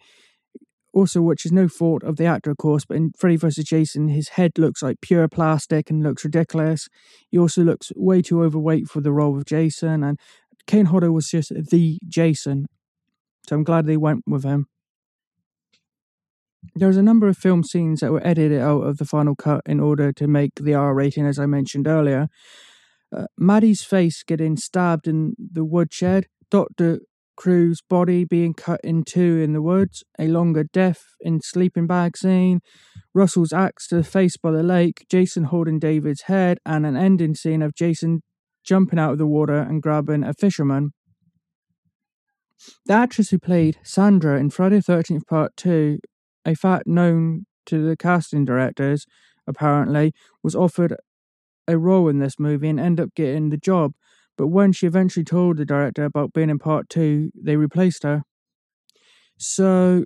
Also, 0.93 1.21
which 1.21 1.45
is 1.45 1.53
no 1.53 1.69
fault 1.69 2.03
of 2.03 2.17
the 2.17 2.25
actor, 2.25 2.51
of 2.51 2.57
course, 2.57 2.83
but 2.85 2.97
in 2.97 3.11
Freddy 3.17 3.37
vs. 3.37 3.63
Jason, 3.63 4.09
his 4.09 4.29
head 4.29 4.51
looks 4.57 4.83
like 4.83 4.99
pure 5.01 5.27
plastic 5.29 5.89
and 5.89 6.03
looks 6.03 6.25
ridiculous. 6.25 6.89
He 7.29 7.37
also 7.37 7.63
looks 7.63 7.93
way 7.95 8.21
too 8.21 8.43
overweight 8.43 8.87
for 8.89 8.99
the 8.99 9.13
role 9.13 9.37
of 9.37 9.45
Jason, 9.45 10.03
and 10.03 10.19
Kane 10.67 10.87
Hodder 10.87 11.11
was 11.11 11.29
just 11.29 11.53
the 11.55 11.97
Jason. 12.07 12.65
So 13.47 13.55
I'm 13.55 13.63
glad 13.63 13.85
they 13.85 13.97
went 13.97 14.23
with 14.27 14.43
him. 14.43 14.67
There's 16.75 16.97
a 16.97 17.03
number 17.03 17.27
of 17.27 17.37
film 17.37 17.63
scenes 17.63 18.01
that 18.01 18.11
were 18.11 18.25
edited 18.25 18.61
out 18.61 18.81
of 18.81 18.97
the 18.97 19.05
final 19.05 19.35
cut 19.35 19.61
in 19.65 19.79
order 19.79 20.13
to 20.13 20.27
make 20.27 20.55
the 20.55 20.73
R 20.73 20.93
rating, 20.93 21.25
as 21.25 21.39
I 21.39 21.45
mentioned 21.45 21.87
earlier. 21.87 22.27
Uh, 23.15 23.25
Maddie's 23.37 23.83
face 23.83 24.23
getting 24.23 24.55
stabbed 24.55 25.07
in 25.07 25.33
the 25.37 25.65
woodshed, 25.65 26.27
Dr. 26.49 26.99
Crew's 27.35 27.81
body 27.81 28.23
being 28.23 28.53
cut 28.53 28.79
in 28.83 29.03
two 29.03 29.41
in 29.41 29.53
the 29.53 29.61
woods, 29.61 30.03
a 30.19 30.27
longer 30.27 30.63
death 30.63 31.01
in 31.19 31.41
sleeping 31.41 31.87
bag 31.87 32.15
scene, 32.15 32.59
Russell's 33.13 33.51
axe 33.51 33.87
to 33.87 33.95
the 33.95 34.03
face 34.03 34.37
by 34.37 34.51
the 34.51 34.63
lake, 34.63 35.05
Jason 35.09 35.45
holding 35.45 35.79
David's 35.79 36.23
head, 36.23 36.59
and 36.65 36.85
an 36.85 36.95
ending 36.95 37.33
scene 37.33 37.61
of 37.61 37.73
Jason 37.73 38.21
jumping 38.63 38.99
out 38.99 39.13
of 39.13 39.17
the 39.17 39.25
water 39.25 39.57
and 39.57 39.81
grabbing 39.81 40.23
a 40.23 40.33
fisherman. 40.33 40.91
The 42.85 42.93
actress 42.93 43.29
who 43.31 43.39
played 43.39 43.79
Sandra 43.83 44.39
in 44.39 44.51
Friday 44.51 44.79
the 44.79 44.93
13th 44.93 45.25
Part 45.25 45.57
2 45.57 45.97
a 46.45 46.55
fact 46.55 46.87
known 46.87 47.45
to 47.67 47.87
the 47.87 47.95
casting 47.95 48.45
directors, 48.45 49.05
apparently, 49.47 50.13
was 50.43 50.55
offered 50.55 50.95
a 51.67 51.77
role 51.77 52.07
in 52.07 52.19
this 52.19 52.39
movie 52.39 52.69
and 52.69 52.79
ended 52.79 53.05
up 53.05 53.15
getting 53.15 53.49
the 53.49 53.57
job. 53.57 53.93
But 54.37 54.47
when 54.47 54.71
she 54.71 54.87
eventually 54.87 55.23
told 55.23 55.57
the 55.57 55.65
director 55.65 56.05
about 56.05 56.33
being 56.33 56.49
in 56.49 56.59
part 56.59 56.89
two, 56.89 57.31
they 57.35 57.55
replaced 57.55 58.03
her. 58.03 58.23
So 59.37 60.05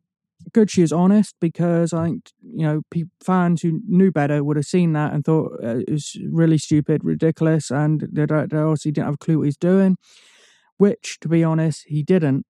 good 0.54 0.70
she 0.70 0.82
is 0.82 0.92
honest 0.92 1.36
because 1.40 1.94
I 1.94 2.06
think 2.06 2.32
you 2.42 2.66
know 2.66 2.82
fans 3.24 3.62
who 3.62 3.82
knew 3.88 4.12
better 4.12 4.44
would 4.44 4.58
have 4.58 4.66
seen 4.66 4.94
that 4.94 5.14
and 5.14 5.24
thought 5.24 5.54
uh, 5.64 5.78
it 5.80 5.90
was 5.90 6.18
really 6.30 6.58
stupid, 6.58 7.04
ridiculous, 7.04 7.72
and 7.72 8.02
the 8.12 8.28
director 8.28 8.64
obviously 8.66 8.92
didn't 8.92 9.08
have 9.08 9.16
a 9.16 9.18
clue 9.18 9.40
what 9.40 9.46
he's 9.46 9.58
doing. 9.58 9.98
Which, 10.78 11.20
to 11.22 11.30
be 11.30 11.44
honest, 11.44 11.86
he 11.88 12.04
didn't 12.04 12.46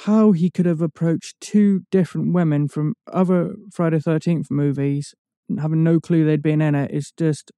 how 0.00 0.32
he 0.32 0.50
could 0.50 0.66
have 0.66 0.80
approached 0.80 1.40
two 1.40 1.82
different 1.90 2.34
women 2.34 2.68
from 2.68 2.94
other 3.12 3.54
Friday 3.72 3.98
Thirteenth 3.98 4.50
movies, 4.50 5.14
having 5.58 5.82
no 5.82 6.00
clue 6.00 6.24
they'd 6.24 6.42
been 6.42 6.60
in 6.60 6.74
it, 6.74 6.90
is 6.90 7.12
just 7.16 7.50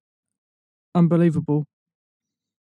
unbelievable. 0.95 1.65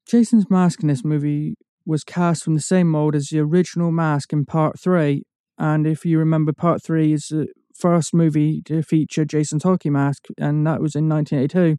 Jason's 0.08 0.50
mask 0.50 0.82
in 0.82 0.88
this 0.88 1.06
movie 1.06 1.56
was 1.86 2.04
cast 2.04 2.44
from 2.44 2.56
the 2.56 2.62
same 2.62 2.90
mold 2.90 3.16
as 3.16 3.28
the 3.28 3.40
original 3.40 3.92
mask 3.92 4.34
in 4.34 4.46
Part 4.46 4.80
Three, 4.80 5.24
and 5.58 5.86
if 5.86 6.06
you 6.06 6.18
remember, 6.18 6.54
Part 6.54 6.84
Three 6.84 7.14
is 7.14 7.28
the 7.28 7.48
first 7.76 8.14
movie 8.14 8.62
to 8.66 8.82
feature 8.82 9.26
Jason's 9.26 9.64
hockey 9.64 9.90
mask, 9.90 10.26
and 10.38 10.66
that 10.66 10.82
was 10.82 10.96
in 10.96 11.08
1982. 11.08 11.78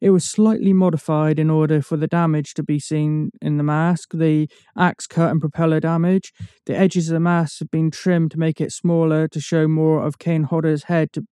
It 0.00 0.10
was 0.10 0.24
slightly 0.24 0.72
modified 0.72 1.38
in 1.38 1.50
order 1.50 1.80
for 1.80 1.96
the 1.96 2.06
damage 2.06 2.54
to 2.54 2.62
be 2.62 2.78
seen 2.78 3.30
in 3.40 3.56
the 3.56 3.62
mask, 3.62 4.10
the 4.12 4.48
axe 4.76 5.06
cut 5.06 5.30
and 5.30 5.40
propeller 5.40 5.80
damage. 5.80 6.32
The 6.66 6.76
edges 6.76 7.08
of 7.08 7.14
the 7.14 7.20
mask 7.20 7.60
have 7.60 7.70
been 7.70 7.90
trimmed 7.90 8.30
to 8.32 8.38
make 8.38 8.60
it 8.60 8.72
smaller 8.72 9.28
to 9.28 9.40
show 9.40 9.66
more 9.66 10.04
of 10.04 10.18
Kane 10.18 10.44
Hodder's 10.44 10.84
head 10.84 11.12
to, 11.14 11.24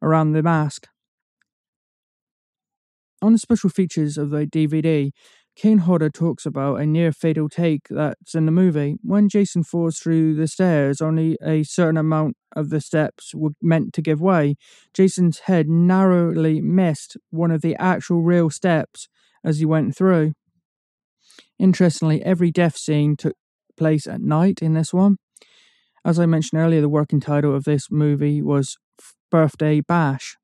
around 0.00 0.32
the 0.32 0.42
mask. 0.42 0.88
On 3.20 3.32
the 3.32 3.38
special 3.38 3.70
features 3.70 4.18
of 4.18 4.30
the 4.30 4.46
DVD, 4.46 5.12
Kane 5.54 5.78
Hodder 5.78 6.08
talks 6.08 6.46
about 6.46 6.80
a 6.80 6.86
near 6.86 7.12
fatal 7.12 7.48
take 7.48 7.88
that's 7.88 8.34
in 8.34 8.46
the 8.46 8.52
movie. 8.52 8.96
When 9.02 9.28
Jason 9.28 9.64
falls 9.64 9.98
through 9.98 10.34
the 10.34 10.48
stairs, 10.48 11.00
only 11.00 11.36
a 11.42 11.62
certain 11.62 11.98
amount 11.98 12.36
of 12.56 12.70
the 12.70 12.80
steps 12.80 13.34
were 13.34 13.50
meant 13.60 13.92
to 13.94 14.02
give 14.02 14.20
way. 14.20 14.56
Jason's 14.94 15.40
head 15.40 15.68
narrowly 15.68 16.60
missed 16.60 17.16
one 17.30 17.50
of 17.50 17.60
the 17.60 17.76
actual 17.76 18.22
real 18.22 18.48
steps 18.48 19.08
as 19.44 19.58
he 19.58 19.66
went 19.66 19.94
through. 19.94 20.32
Interestingly, 21.58 22.22
every 22.22 22.50
death 22.50 22.76
scene 22.76 23.16
took 23.16 23.36
place 23.76 24.06
at 24.06 24.20
night 24.20 24.60
in 24.62 24.72
this 24.72 24.92
one. 24.92 25.18
As 26.04 26.18
I 26.18 26.26
mentioned 26.26 26.60
earlier, 26.60 26.80
the 26.80 26.88
working 26.88 27.20
title 27.20 27.54
of 27.54 27.64
this 27.64 27.90
movie 27.90 28.42
was 28.42 28.78
Birthday 29.30 29.80
Bash. 29.80 30.36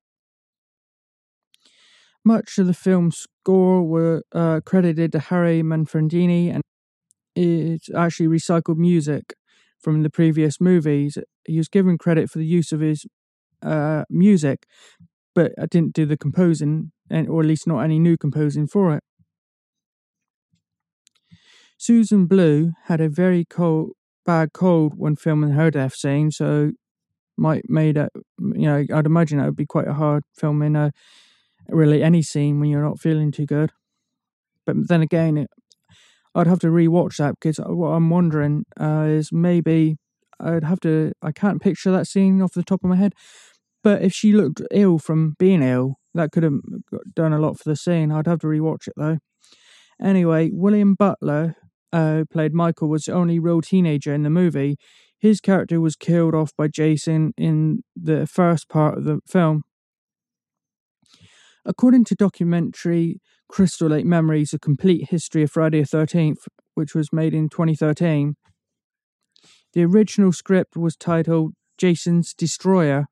Much 2.35 2.59
of 2.59 2.67
the 2.67 2.75
film's 2.75 3.17
score 3.27 3.83
were 3.83 4.23
uh, 4.35 4.61
credited 4.71 5.11
to 5.13 5.19
Harry 5.31 5.63
Manfredini, 5.63 6.53
and 6.55 6.63
it's 7.35 7.89
actually 7.95 8.27
recycled 8.29 8.77
music 8.77 9.35
from 9.81 10.03
the 10.03 10.11
previous 10.11 10.61
movies. 10.61 11.17
He 11.47 11.57
was 11.57 11.69
given 11.69 11.97
credit 11.97 12.31
for 12.31 12.39
the 12.39 12.47
use 12.59 12.71
of 12.71 12.81
his 12.81 13.07
uh, 13.63 14.05
music, 14.11 14.67
but 15.35 15.53
I 15.59 15.67
didn't 15.67 15.95
do 15.95 16.05
the 16.05 16.19
composing, 16.19 16.93
and 17.09 17.29
or 17.31 17.41
at 17.41 17.47
least 17.47 17.67
not 17.67 17.81
any 17.81 17.99
new 17.99 18.17
composing 18.19 18.67
for 18.67 18.95
it. 18.97 19.03
Susan 21.79 22.27
Blue 22.27 22.73
had 22.85 23.01
a 23.01 23.09
very 23.09 23.45
cold, 23.45 23.93
bad 24.27 24.53
cold 24.53 24.95
when 24.97 25.17
filming 25.17 25.53
her 25.53 25.71
death 25.71 25.95
scene, 25.95 26.31
so 26.31 26.73
might 27.37 27.71
made 27.71 27.97
it. 27.97 28.11
You 28.41 28.69
know, 28.69 28.85
I'd 28.95 29.07
imagine 29.07 29.41
it 29.41 29.47
would 29.47 29.57
be 29.57 29.67
quite 29.67 29.89
a 29.89 29.95
hard 29.95 30.25
filming 30.37 30.77
a 30.77 30.93
really 31.69 32.03
any 32.03 32.23
scene 32.23 32.61
when 32.61 32.71
you're 32.71 32.83
not 32.83 33.01
feeling 33.01 33.31
too 33.31 33.47
good. 33.47 33.73
But 34.67 34.89
then 34.89 35.03
again, 35.03 35.39
it, 35.39 35.51
I'd 36.35 36.47
have 36.47 36.61
to 36.61 36.69
rewatch 36.69 37.17
that 37.17 37.35
because 37.41 37.59
what 37.59 37.89
I'm 37.89 38.11
wondering 38.11 38.65
uh, 38.79 39.07
is 39.09 39.33
maybe 39.33 39.97
I'd 40.41 40.65
have 40.65 40.81
to. 40.81 41.13
I 41.23 41.33
can't 41.33 41.61
picture 41.61 41.91
that 41.91 42.07
scene 42.07 42.43
off 42.43 42.53
the 42.53 42.63
top 42.63 42.85
of 42.85 42.91
my 42.91 42.97
head. 42.97 43.15
But 43.83 44.03
if 44.03 44.13
she 44.13 44.33
looked 44.33 44.61
ill 44.71 44.99
from 44.99 45.37
being 45.39 45.63
ill, 45.63 45.97
that 46.15 46.33
could 46.33 46.43
have 46.43 46.59
done 47.15 47.33
a 47.33 47.39
lot 47.39 47.59
for 47.59 47.69
the 47.69 47.77
scene. 47.77 48.11
I'd 48.11 48.27
have 48.27 48.41
to 48.41 48.47
rewatch 48.47 48.89
it 48.89 48.95
though. 48.97 49.19
Anyway, 50.01 50.51
William 50.53 50.95
Butler, 50.95 51.57
uh, 51.93 52.25
played 52.31 52.55
Michael, 52.55 52.89
was 52.89 53.05
the 53.05 53.13
only 53.13 53.39
real 53.39 53.61
teenager 53.61 54.15
in 54.15 54.23
the 54.23 54.31
movie. 54.31 54.77
His 55.19 55.41
character 55.41 55.81
was 55.81 55.97
killed 55.97 56.35
off 56.35 56.53
by 56.57 56.69
Jason 56.69 57.33
in 57.37 57.83
the 57.97 58.27
first 58.27 58.69
part 58.69 58.99
of 58.99 59.05
the 59.05 59.21
film. 59.27 59.65
According 61.65 62.05
to 62.07 62.15
documentary 62.15 63.21
Crystal 63.49 63.89
Lake 63.89 64.07
Memories, 64.07 64.53
A 64.53 64.59
Complete 64.59 65.11
History 65.11 65.43
of 65.43 65.51
Friday 65.51 65.81
the 65.81 65.87
13th, 65.87 66.47
which 66.75 66.95
was 66.95 67.13
made 67.13 67.35
in 67.35 67.49
2013, 67.49 68.35
the 69.73 69.85
original 69.85 70.33
script 70.33 70.77
was 70.77 70.97
titled 70.97 71.53
Jason's 71.77 72.35
Destroyer. 72.35 73.07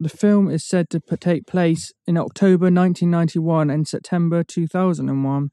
The 0.00 0.08
film 0.08 0.48
is 0.48 0.64
said 0.64 0.90
to 0.90 1.00
take 1.00 1.46
place 1.46 1.92
in 2.06 2.16
October 2.16 2.66
1991 2.66 3.70
and 3.70 3.86
September 3.86 4.44
2001. 4.44 5.50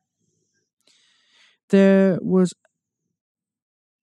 There 1.69 2.19
was 2.21 2.53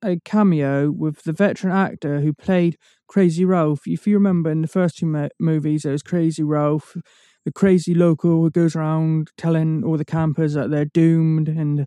a 0.03 0.19
cameo 0.25 0.91
with 0.91 1.23
the 1.23 1.33
veteran 1.33 1.73
actor 1.73 2.21
who 2.21 2.33
played 2.33 2.77
Crazy 3.09 3.45
Ralph. 3.45 3.83
If 3.87 4.07
you 4.07 4.15
remember 4.15 4.51
in 4.51 4.63
the 4.63 4.69
first 4.69 4.99
two 4.99 5.07
mo- 5.07 5.29
movies, 5.39 5.83
there 5.83 5.93
was 5.93 6.03
Crazy 6.03 6.43
Ralph, 6.43 6.97
the 7.45 7.53
crazy 7.53 7.95
local 7.95 8.43
who 8.43 8.51
goes 8.51 8.77
around 8.77 9.31
telling 9.37 9.85
all 9.85 9.97
the 9.97 10.05
campers 10.05 10.55
that 10.55 10.71
they're 10.71 10.85
doomed 10.85 11.49
and 11.49 11.87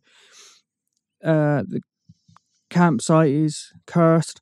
uh, 1.24 1.64
the 1.68 1.82
campsite 2.70 3.32
is 3.32 3.72
cursed. 3.88 4.42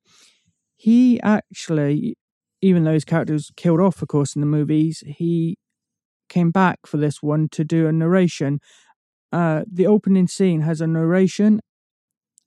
He 0.75 1.21
actually, 1.21 2.17
even 2.61 2.83
though 2.83 2.93
his 2.93 3.05
character 3.05 3.33
was 3.33 3.51
killed 3.55 3.79
off, 3.79 4.01
of 4.01 4.07
course, 4.07 4.35
in 4.35 4.41
the 4.41 4.47
movies, 4.47 5.03
he 5.05 5.57
came 6.29 6.51
back 6.51 6.79
for 6.85 6.97
this 6.97 7.21
one 7.21 7.47
to 7.51 7.63
do 7.63 7.87
a 7.87 7.91
narration. 7.91 8.59
Uh, 9.31 9.63
the 9.71 9.87
opening 9.87 10.27
scene 10.27 10.61
has 10.61 10.81
a 10.81 10.87
narration, 10.87 11.59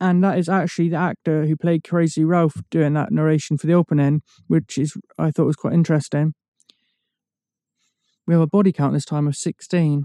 and 0.01 0.23
that 0.23 0.39
is 0.39 0.49
actually 0.49 0.89
the 0.91 0.97
actor 0.97 1.47
who 1.47 1.57
played 1.57 1.85
Crazy 1.85 2.25
Ralph 2.25 2.57
doing 2.71 2.93
that 2.95 3.13
narration 3.13 3.57
for 3.57 3.67
the 3.67 3.75
opening, 3.75 4.23
which 4.47 4.77
is 4.79 4.97
I 5.19 5.31
thought 5.31 5.47
was 5.47 5.57
quite 5.57 5.75
interesting. 5.75 6.35
We 8.27 8.35
have 8.35 8.43
a 8.43 8.47
body 8.47 8.73
count 8.73 8.93
this 8.93 9.05
time 9.05 9.29
of 9.29 9.37
16. 9.37 10.05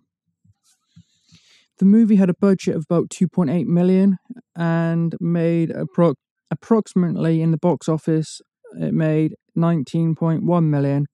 The 1.79 1.86
movie 1.86 2.17
had 2.17 2.29
a 2.29 2.36
budget 2.36 2.75
of 2.75 2.86
about 2.88 3.10
2.8 3.10 3.65
million 3.65 4.17
and 4.55 5.15
made 5.19 5.71
appro- 5.71 6.13
approximately 6.51 7.41
in 7.41 7.50
the 7.50 7.57
box 7.57 7.89
office 7.89 8.39
it 8.79 8.93
made 8.93 9.36
19.1 9.57 10.63
million. 10.65 11.07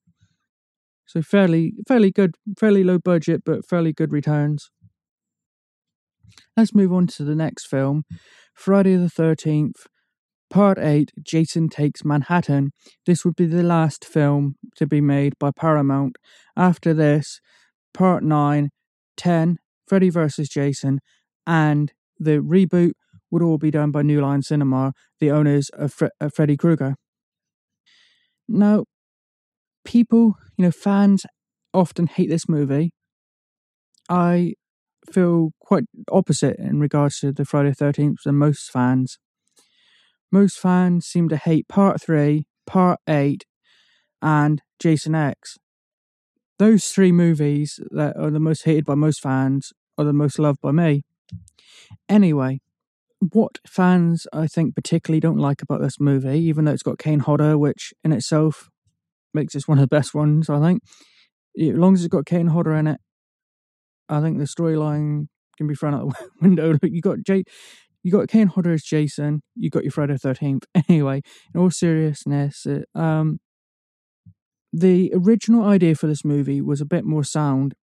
So 1.06 1.22
fairly 1.22 1.72
fairly 1.88 2.10
good, 2.10 2.36
fairly 2.58 2.84
low 2.84 2.98
budget 2.98 3.42
but 3.44 3.66
fairly 3.66 3.94
good 3.94 4.12
returns. 4.12 4.70
Let's 6.58 6.74
move 6.74 6.92
on 6.92 7.06
to 7.06 7.22
the 7.22 7.36
next 7.36 7.66
film, 7.68 8.02
Friday 8.52 8.96
the 8.96 9.06
13th, 9.06 9.86
Part 10.50 10.76
8 10.76 11.12
Jason 11.22 11.68
Takes 11.68 12.04
Manhattan. 12.04 12.72
This 13.06 13.24
would 13.24 13.36
be 13.36 13.46
the 13.46 13.62
last 13.62 14.04
film 14.04 14.56
to 14.74 14.84
be 14.84 15.00
made 15.00 15.34
by 15.38 15.52
Paramount. 15.52 16.16
After 16.56 16.92
this, 16.92 17.40
Part 17.94 18.24
9, 18.24 18.70
10, 19.16 19.58
Freddy 19.86 20.10
vs. 20.10 20.48
Jason, 20.48 20.98
and 21.46 21.92
the 22.18 22.38
reboot 22.40 22.94
would 23.30 23.40
all 23.40 23.58
be 23.58 23.70
done 23.70 23.92
by 23.92 24.02
New 24.02 24.20
Line 24.20 24.42
Cinema, 24.42 24.94
the 25.20 25.30
owners 25.30 25.68
of, 25.74 25.92
Fre- 25.92 26.06
of 26.20 26.34
Freddy 26.34 26.56
Krueger. 26.56 26.96
Now, 28.48 28.86
people, 29.84 30.34
you 30.56 30.64
know, 30.64 30.72
fans 30.72 31.24
often 31.72 32.08
hate 32.08 32.28
this 32.28 32.48
movie. 32.48 32.90
I 34.08 34.54
feel 35.12 35.50
quite 35.60 35.84
opposite 36.10 36.56
in 36.58 36.80
regards 36.80 37.20
to 37.20 37.32
the 37.32 37.44
Friday 37.44 37.70
the 37.70 37.84
13th 37.84 38.22
than 38.24 38.36
most 38.36 38.70
fans. 38.70 39.18
Most 40.30 40.58
fans 40.58 41.06
seem 41.06 41.28
to 41.28 41.36
hate 41.36 41.68
Part 41.68 42.00
3, 42.02 42.44
Part 42.66 43.00
8, 43.08 43.44
and 44.20 44.62
Jason 44.78 45.14
X. 45.14 45.56
Those 46.58 46.88
three 46.88 47.12
movies 47.12 47.80
that 47.90 48.16
are 48.16 48.30
the 48.30 48.40
most 48.40 48.64
hated 48.64 48.84
by 48.84 48.94
most 48.94 49.20
fans 49.20 49.72
are 49.96 50.04
the 50.04 50.12
most 50.12 50.38
loved 50.38 50.60
by 50.60 50.72
me. 50.72 51.02
Anyway, 52.08 52.60
what 53.20 53.58
fans 53.66 54.26
I 54.32 54.46
think 54.46 54.74
particularly 54.74 55.20
don't 55.20 55.38
like 55.38 55.62
about 55.62 55.80
this 55.80 55.98
movie, 55.98 56.38
even 56.40 56.64
though 56.64 56.72
it's 56.72 56.82
got 56.82 56.98
Kane 56.98 57.20
Hodder, 57.20 57.56
which 57.56 57.92
in 58.04 58.12
itself 58.12 58.68
makes 59.32 59.54
this 59.54 59.66
one 59.66 59.78
of 59.78 59.82
the 59.82 59.96
best 59.96 60.14
ones, 60.14 60.50
I 60.50 60.60
think. 60.60 60.82
As 61.58 61.74
long 61.74 61.94
as 61.94 62.04
it's 62.04 62.12
got 62.12 62.26
Kane 62.26 62.48
Hodder 62.48 62.74
in 62.74 62.86
it, 62.86 63.00
I 64.08 64.20
think 64.20 64.38
the 64.38 64.44
storyline 64.44 65.28
can 65.56 65.66
be 65.66 65.74
thrown 65.74 65.94
out 65.94 66.08
the 66.08 66.28
window. 66.40 66.78
You 66.82 67.00
got 67.00 67.22
Jay, 67.26 67.44
you 68.02 68.12
got 68.12 68.28
Kane 68.28 68.48
Hodder 68.48 68.72
as 68.72 68.82
Jason. 68.82 69.42
You 69.54 69.70
got 69.70 69.84
your 69.84 69.92
Friday 69.92 70.16
Thirteenth. 70.16 70.64
Anyway, 70.88 71.20
in 71.54 71.60
all 71.60 71.70
seriousness, 71.70 72.66
uh, 72.66 72.98
um, 72.98 73.38
the 74.72 75.12
original 75.14 75.66
idea 75.66 75.94
for 75.94 76.06
this 76.06 76.24
movie 76.24 76.62
was 76.62 76.80
a 76.80 76.86
bit 76.86 77.04
more 77.04 77.24
sound. 77.24 77.74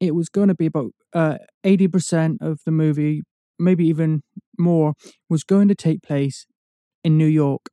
It 0.00 0.14
was 0.14 0.28
going 0.28 0.48
to 0.48 0.54
be 0.54 0.66
about 0.66 0.92
uh, 1.12 1.38
eighty 1.64 1.88
percent 1.88 2.38
of 2.40 2.60
the 2.64 2.72
movie, 2.72 3.22
maybe 3.58 3.86
even 3.86 4.22
more, 4.58 4.94
was 5.28 5.44
going 5.44 5.68
to 5.68 5.74
take 5.74 6.02
place 6.02 6.46
in 7.02 7.18
New 7.18 7.26
York, 7.26 7.66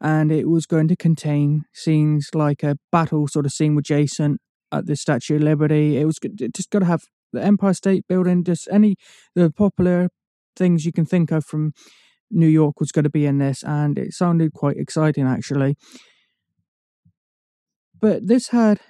and 0.00 0.32
it 0.32 0.48
was 0.48 0.66
going 0.66 0.88
to 0.88 0.96
contain 0.96 1.62
scenes 1.72 2.30
like 2.34 2.62
a 2.62 2.76
battle 2.90 3.28
sort 3.28 3.46
of 3.46 3.52
scene 3.52 3.74
with 3.74 3.84
Jason 3.84 4.38
at 4.72 4.86
the 4.86 4.96
Statue 4.96 5.36
of 5.36 5.42
Liberty. 5.42 5.98
It 5.98 6.06
was 6.06 6.18
just 6.54 6.70
got 6.70 6.80
to 6.80 6.86
have 6.86 7.02
the 7.32 7.42
Empire 7.42 7.74
State 7.74 8.04
Building, 8.08 8.44
just 8.44 8.68
any 8.70 8.96
the 9.34 9.50
popular 9.50 10.08
things 10.56 10.84
you 10.84 10.92
can 10.92 11.06
think 11.06 11.30
of 11.30 11.44
from 11.44 11.72
New 12.30 12.46
York 12.46 12.80
was 12.80 12.92
going 12.92 13.04
to 13.04 13.10
be 13.10 13.26
in 13.26 13.38
this, 13.38 13.62
and 13.62 13.98
it 13.98 14.12
sounded 14.12 14.52
quite 14.52 14.76
exciting 14.76 15.26
actually. 15.26 15.76
But 18.00 18.26
this 18.26 18.48
had 18.48 18.80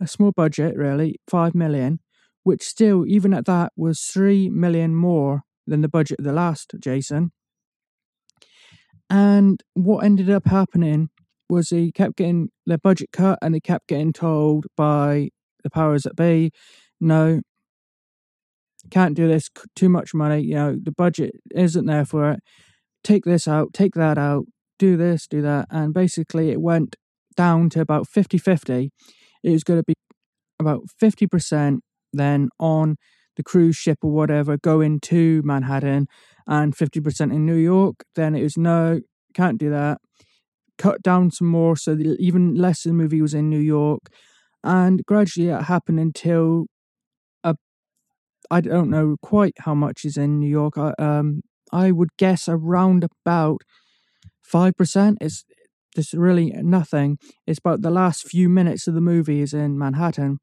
a 0.00 0.06
small 0.06 0.32
budget, 0.32 0.76
really, 0.76 1.20
five 1.30 1.54
million, 1.54 2.00
which 2.42 2.62
still, 2.62 3.06
even 3.06 3.34
at 3.34 3.44
that, 3.46 3.72
was 3.76 4.00
three 4.00 4.48
million 4.48 4.94
more 4.94 5.42
than 5.66 5.82
the 5.82 5.88
budget 5.88 6.18
of 6.18 6.24
the 6.24 6.32
last 6.32 6.72
Jason. 6.80 7.30
And 9.08 9.62
what 9.74 10.04
ended 10.04 10.30
up 10.30 10.46
happening 10.46 11.10
was 11.48 11.70
he 11.70 11.92
kept 11.92 12.16
getting 12.16 12.48
their 12.66 12.78
budget 12.78 13.10
cut, 13.12 13.38
and 13.42 13.54
they 13.54 13.60
kept 13.60 13.88
getting 13.88 14.12
told 14.12 14.66
by 14.76 15.30
the 15.62 15.70
powers 15.70 16.02
that 16.02 16.16
be, 16.16 16.50
no, 17.00 17.40
can't 18.90 19.14
do 19.14 19.28
this, 19.28 19.48
too 19.76 19.88
much 19.88 20.14
money, 20.14 20.40
you 20.42 20.54
know, 20.54 20.76
the 20.80 20.92
budget 20.92 21.32
isn't 21.54 21.86
there 21.86 22.04
for 22.04 22.32
it. 22.32 22.40
Take 23.02 23.24
this 23.24 23.48
out, 23.48 23.72
take 23.72 23.94
that 23.94 24.18
out, 24.18 24.44
do 24.78 24.96
this, 24.96 25.26
do 25.26 25.40
that. 25.42 25.66
And 25.70 25.94
basically, 25.94 26.50
it 26.50 26.60
went 26.60 26.96
down 27.36 27.70
to 27.70 27.80
about 27.80 28.08
50 28.08 28.38
50. 28.38 28.90
It 29.42 29.50
was 29.50 29.64
going 29.64 29.80
to 29.80 29.84
be 29.84 29.94
about 30.58 30.82
50% 31.02 31.78
then 32.12 32.48
on 32.58 32.96
the 33.36 33.42
cruise 33.42 33.76
ship 33.76 33.98
or 34.02 34.10
whatever 34.10 34.58
going 34.58 35.00
to 35.00 35.40
Manhattan 35.44 36.06
and 36.46 36.76
50% 36.76 37.32
in 37.32 37.46
New 37.46 37.54
York. 37.54 38.04
Then 38.14 38.34
it 38.34 38.42
was 38.42 38.56
no, 38.56 39.00
can't 39.34 39.58
do 39.58 39.70
that. 39.70 39.98
Cut 40.76 41.02
down 41.02 41.30
some 41.30 41.48
more 41.48 41.76
so 41.76 41.96
even 42.18 42.54
less 42.54 42.84
of 42.84 42.90
the 42.90 42.94
movie 42.94 43.22
was 43.22 43.34
in 43.34 43.48
New 43.48 43.58
York. 43.58 44.02
And 44.62 45.04
gradually 45.06 45.48
it 45.48 45.62
happened 45.62 46.00
until 46.00 46.66
I 48.50 48.60
don't 48.60 48.90
know 48.90 49.16
quite 49.22 49.54
how 49.60 49.74
much 49.74 50.04
is 50.04 50.16
in 50.16 50.40
New 50.40 50.48
York. 50.48 50.76
I, 50.76 50.92
um, 50.98 51.42
I 51.72 51.90
would 51.92 52.16
guess 52.16 52.48
around 52.48 53.04
about 53.04 53.62
five 54.42 54.74
percent. 54.76 55.18
It's 55.20 55.44
there's 55.94 56.14
really 56.14 56.52
nothing. 56.56 57.18
It's 57.46 57.58
about 57.58 57.82
the 57.82 57.90
last 57.90 58.26
few 58.26 58.48
minutes 58.48 58.86
of 58.86 58.94
the 58.94 59.00
movie 59.00 59.40
is 59.40 59.52
in 59.52 59.78
Manhattan. 59.78 60.38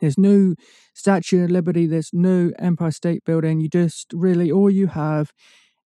There's 0.00 0.18
no 0.18 0.54
Statue 0.94 1.44
of 1.44 1.50
Liberty. 1.50 1.86
There's 1.86 2.10
no 2.12 2.52
Empire 2.58 2.90
State 2.90 3.24
Building. 3.24 3.60
You 3.60 3.68
just 3.68 4.12
really 4.12 4.50
all 4.50 4.70
you 4.70 4.88
have 4.88 5.32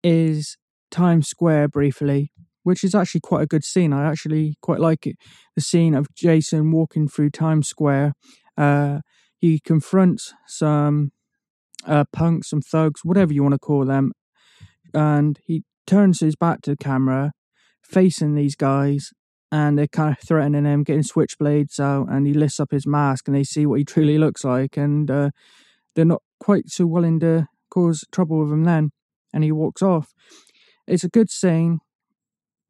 is 0.02 0.56
Times 0.90 1.28
Square 1.28 1.68
briefly, 1.68 2.32
which 2.64 2.82
is 2.82 2.94
actually 2.94 3.20
quite 3.20 3.42
a 3.42 3.46
good 3.46 3.64
scene. 3.64 3.92
I 3.92 4.08
actually 4.10 4.56
quite 4.60 4.80
like 4.80 5.06
it. 5.06 5.16
The 5.54 5.62
scene 5.62 5.94
of 5.94 6.12
Jason 6.14 6.72
walking 6.72 7.08
through 7.08 7.30
Times 7.30 7.68
Square. 7.68 8.14
Uh, 8.56 9.00
he 9.42 9.58
confronts 9.58 10.32
some 10.46 11.10
uh, 11.84 12.04
punks, 12.12 12.50
some 12.50 12.62
thugs, 12.62 13.00
whatever 13.04 13.32
you 13.32 13.42
want 13.42 13.54
to 13.54 13.58
call 13.58 13.84
them, 13.84 14.12
and 14.94 15.40
he 15.44 15.64
turns 15.84 16.20
his 16.20 16.36
back 16.36 16.62
to 16.62 16.70
the 16.70 16.76
camera, 16.76 17.32
facing 17.82 18.36
these 18.36 18.54
guys, 18.54 19.10
and 19.50 19.76
they're 19.76 19.88
kind 19.88 20.16
of 20.16 20.26
threatening 20.26 20.64
him, 20.64 20.84
getting 20.84 21.02
switchblades 21.02 21.80
out, 21.80 22.06
and 22.08 22.24
he 22.24 22.32
lifts 22.32 22.60
up 22.60 22.70
his 22.70 22.86
mask, 22.86 23.26
and 23.26 23.36
they 23.36 23.42
see 23.42 23.66
what 23.66 23.80
he 23.80 23.84
truly 23.84 24.16
looks 24.16 24.44
like, 24.44 24.76
and 24.76 25.10
uh, 25.10 25.30
they're 25.96 26.04
not 26.04 26.22
quite 26.38 26.68
so 26.68 26.86
willing 26.86 27.18
to 27.18 27.48
cause 27.68 28.04
trouble 28.12 28.38
with 28.38 28.52
him 28.52 28.62
then, 28.62 28.92
and 29.34 29.42
he 29.42 29.50
walks 29.50 29.82
off. 29.82 30.12
It's 30.86 31.02
a 31.02 31.08
good 31.08 31.30
scene, 31.30 31.80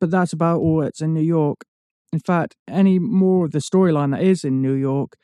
but 0.00 0.10
that's 0.10 0.32
about 0.32 0.60
all 0.60 0.80
that's 0.80 1.02
in 1.02 1.12
New 1.12 1.20
York. 1.20 1.66
In 2.14 2.18
fact, 2.18 2.56
any 2.66 2.98
more 2.98 3.44
of 3.44 3.52
the 3.52 3.58
storyline 3.58 4.12
that 4.12 4.22
is 4.22 4.42
in 4.42 4.62
New 4.62 4.72
York 4.72 5.16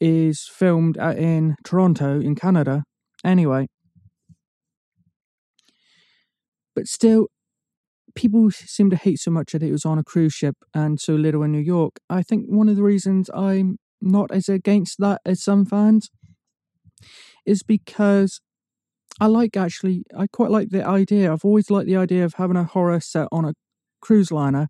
is 0.00 0.48
filmed 0.52 0.96
in 0.96 1.56
Toronto, 1.64 2.20
in 2.20 2.34
Canada. 2.34 2.84
Anyway. 3.24 3.66
But 6.74 6.86
still, 6.86 7.28
people 8.14 8.50
seem 8.50 8.90
to 8.90 8.96
hate 8.96 9.18
so 9.18 9.30
much 9.30 9.52
that 9.52 9.62
it 9.62 9.72
was 9.72 9.84
on 9.84 9.98
a 9.98 10.04
cruise 10.04 10.32
ship 10.32 10.56
and 10.74 11.00
so 11.00 11.14
little 11.14 11.42
in 11.42 11.52
New 11.52 11.58
York. 11.58 11.94
I 12.08 12.22
think 12.22 12.46
one 12.46 12.68
of 12.68 12.76
the 12.76 12.82
reasons 12.82 13.30
I'm 13.34 13.78
not 14.00 14.30
as 14.30 14.48
against 14.48 14.98
that 14.98 15.20
as 15.24 15.42
some 15.42 15.64
fans 15.64 16.08
is 17.44 17.62
because 17.62 18.40
I 19.20 19.26
like 19.26 19.56
actually, 19.56 20.04
I 20.16 20.26
quite 20.32 20.50
like 20.50 20.68
the 20.70 20.86
idea. 20.86 21.32
I've 21.32 21.44
always 21.44 21.70
liked 21.70 21.86
the 21.86 21.96
idea 21.96 22.24
of 22.24 22.34
having 22.34 22.56
a 22.56 22.64
horror 22.64 23.00
set 23.00 23.28
on 23.32 23.44
a 23.44 23.54
cruise 24.00 24.30
liner 24.30 24.68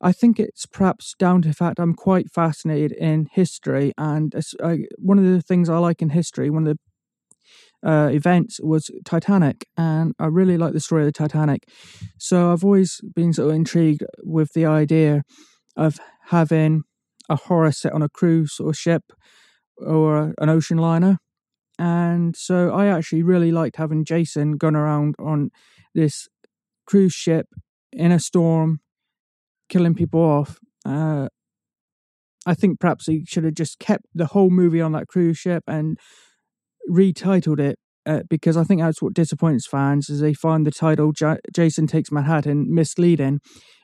I 0.00 0.12
think 0.12 0.38
it's 0.38 0.66
perhaps 0.66 1.14
down 1.18 1.42
to 1.42 1.48
the 1.48 1.54
fact 1.54 1.78
I'm 1.78 1.94
quite 1.94 2.30
fascinated 2.30 2.92
in 2.92 3.28
history, 3.32 3.92
and 3.96 4.34
uh, 4.62 4.76
one 4.98 5.18
of 5.18 5.24
the 5.24 5.40
things 5.40 5.68
I 5.68 5.78
like 5.78 6.02
in 6.02 6.10
history, 6.10 6.50
one 6.50 6.66
of 6.66 6.76
the 6.76 7.88
uh, 7.88 8.08
events 8.08 8.60
was 8.62 8.90
Titanic, 9.04 9.66
and 9.76 10.14
I 10.18 10.26
really 10.26 10.58
like 10.58 10.72
the 10.72 10.80
story 10.80 11.02
of 11.02 11.06
the 11.06 11.12
Titanic. 11.12 11.68
So 12.18 12.52
I've 12.52 12.64
always 12.64 13.00
been 13.14 13.32
sort 13.32 13.50
of 13.50 13.56
intrigued 13.56 14.04
with 14.22 14.52
the 14.52 14.66
idea 14.66 15.22
of 15.76 15.98
having 16.26 16.82
a 17.28 17.36
horror 17.36 17.72
set 17.72 17.92
on 17.92 18.02
a 18.02 18.08
cruise 18.08 18.58
or 18.60 18.74
ship 18.74 19.02
or 19.78 20.34
an 20.38 20.48
ocean 20.48 20.78
liner. 20.78 21.18
And 21.78 22.34
so 22.36 22.70
I 22.70 22.86
actually 22.86 23.22
really 23.22 23.52
liked 23.52 23.76
having 23.76 24.04
Jason 24.04 24.52
going 24.52 24.76
around 24.76 25.14
on 25.18 25.50
this 25.94 26.28
cruise 26.86 27.12
ship 27.12 27.48
in 27.92 28.12
a 28.12 28.18
storm 28.18 28.80
killing 29.68 29.94
people 29.94 30.20
off. 30.20 30.58
Uh, 30.84 31.28
I 32.46 32.54
think 32.54 32.78
perhaps 32.78 33.06
he 33.06 33.24
should 33.26 33.44
have 33.44 33.54
just 33.54 33.78
kept 33.78 34.04
the 34.14 34.26
whole 34.26 34.50
movie 34.50 34.80
on 34.80 34.92
that 34.92 35.08
cruise 35.08 35.38
ship 35.38 35.64
and 35.66 35.98
retitled 36.88 37.58
it 37.58 37.78
uh, 38.06 38.20
because 38.30 38.56
I 38.56 38.62
think 38.62 38.80
that's 38.80 39.02
what 39.02 39.14
disappoints 39.14 39.66
fans 39.66 40.08
is 40.08 40.20
they 40.20 40.32
find 40.32 40.64
the 40.64 40.70
title 40.70 41.10
J- 41.12 41.38
Jason 41.52 41.88
Takes 41.88 42.12
Manhattan 42.12 42.72
misleading. 42.72 43.40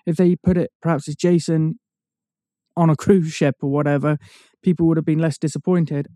If 0.07 0.17
they 0.17 0.37
put 0.37 0.57
it 0.57 0.71
perhaps 0.81 1.09
as 1.09 1.17
Jason 1.17 1.81
on 2.77 2.89
a 2.89 2.97
cruise 2.97 3.33
ship 3.33 3.57
or 3.61 3.71
whatever, 3.71 4.19
people 4.63 4.87
would 4.87 4.97
have 4.97 5.05
been 5.05 5.19
less 5.19 5.39
disappointed. 5.39 6.07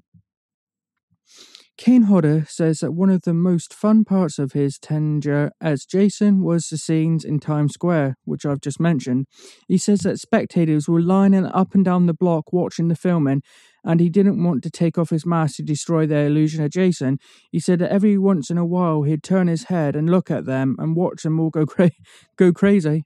Kane 1.79 2.05
Hodder 2.05 2.47
says 2.49 2.79
that 2.79 2.93
one 2.93 3.11
of 3.11 3.23
the 3.23 3.35
most 3.35 3.75
fun 3.75 4.03
parts 4.03 4.39
of 4.39 4.53
his 4.53 4.79
tenure 4.79 5.51
as 5.61 5.85
Jason 5.85 6.43
was 6.43 6.69
the 6.69 6.79
scenes 6.79 7.23
in 7.23 7.39
Times 7.39 7.75
Square, 7.75 8.17
which 8.25 8.47
I've 8.47 8.63
just 8.63 8.81
mentioned. 8.81 9.27
He 9.69 9.77
says 9.77 10.01
that 10.01 10.19
spectators 10.19 10.89
were 10.89 11.03
lining 11.03 11.45
up 11.45 11.75
and 11.75 11.85
down 11.85 12.07
the 12.07 12.15
block 12.15 12.51
watching 12.51 12.89
the 12.89 12.97
filming, 12.97 13.43
and 13.85 14.01
he 14.01 14.09
didn't 14.09 14.43
want 14.43 14.63
to 14.63 14.71
take 14.71 14.97
off 14.97 15.11
his 15.11 15.27
mask 15.27 15.57
to 15.57 15.63
destroy 15.63 16.07
their 16.07 16.27
illusion 16.27 16.65
of 16.65 16.71
Jason. 16.71 17.19
He 17.53 17.61
said 17.61 17.81
that 17.81 17.93
every 17.93 18.17
once 18.17 18.49
in 18.49 18.57
a 18.57 18.65
while 18.65 19.03
he'd 19.03 19.23
turn 19.23 19.47
his 19.47 19.65
head 19.65 19.95
and 19.95 20.09
look 20.09 20.31
at 20.31 20.47
them 20.47 20.77
and 20.79 20.97
watch 20.97 21.25
them 21.25 21.39
all 21.39 21.51
go, 21.51 21.67
cra- 21.67 21.91
go 22.37 22.53
crazy. 22.53 23.05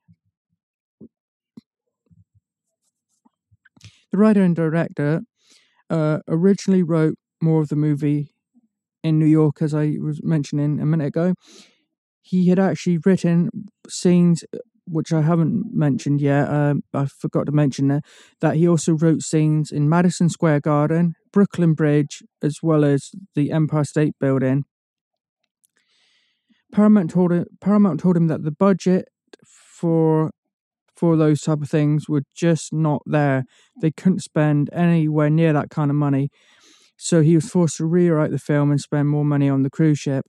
The 4.13 4.19
writer 4.19 4.43
and 4.43 4.55
director 4.55 5.23
uh, 5.89 6.21
originally 6.29 6.85
wrote 6.85 7.17
more 7.43 7.63
of 7.63 7.69
the 7.69 7.77
movie 7.77 8.33
in 9.03 9.19
New 9.19 9.27
York, 9.27 9.63
as 9.63 9.75
I 9.75 9.97
was 10.01 10.21
mentioning 10.23 10.81
a 10.81 10.87
minute 10.87 11.07
ago. 11.07 11.35
He 12.23 12.49
had 12.49 12.59
actually 12.59 12.99
written 13.05 13.51
scenes 13.89 14.45
uh, 14.55 14.59
which 14.87 15.13
I 15.13 15.23
haven't 15.23 15.67
mentioned 15.73 16.21
yet. 16.21 16.49
Uh, 16.49 16.75
I 16.93 17.07
forgot 17.07 17.47
to 17.47 17.53
mention 17.53 18.01
that 18.41 18.57
he 18.57 18.69
also 18.69 18.93
wrote 18.93 19.23
scenes 19.23 19.71
in 19.71 19.89
Madison 19.89 20.29
Square 20.29 20.61
Garden, 20.61 21.15
Brooklyn 21.33 21.75
Bridge, 21.75 22.23
as 22.43 22.57
well 22.63 22.85
as 22.85 23.11
the 23.35 23.53
Empire 23.53 23.85
State 23.85 24.15
Building. 24.19 24.65
Paramount 26.73 27.11
told 27.11 27.33
him, 27.33 27.47
Paramount 27.61 28.01
told 28.01 28.17
him 28.17 28.29
that 28.29 28.43
the 28.43 28.53
budget 28.53 29.09
for 29.45 30.31
for 30.97 31.17
those 31.17 31.41
type 31.41 31.63
of 31.63 31.71
things 31.71 32.09
were 32.09 32.23
just 32.37 32.75
not 32.75 33.01
there. 33.07 33.45
They 33.81 33.91
couldn't 33.91 34.21
spend 34.21 34.69
anywhere 34.71 35.31
near 35.31 35.55
that 35.55 35.71
kind 35.71 35.91
of 35.91 35.97
money. 35.97 36.29
So 37.03 37.23
he 37.23 37.35
was 37.35 37.49
forced 37.49 37.79
to 37.79 37.87
rewrite 37.87 38.31
the 38.31 38.39
film 38.39 38.71
and 38.71 38.79
spend 38.79 39.09
more 39.09 39.25
money 39.25 39.49
on 39.49 39.63
the 39.63 39.71
cruise 39.71 39.99
ship. 39.99 40.27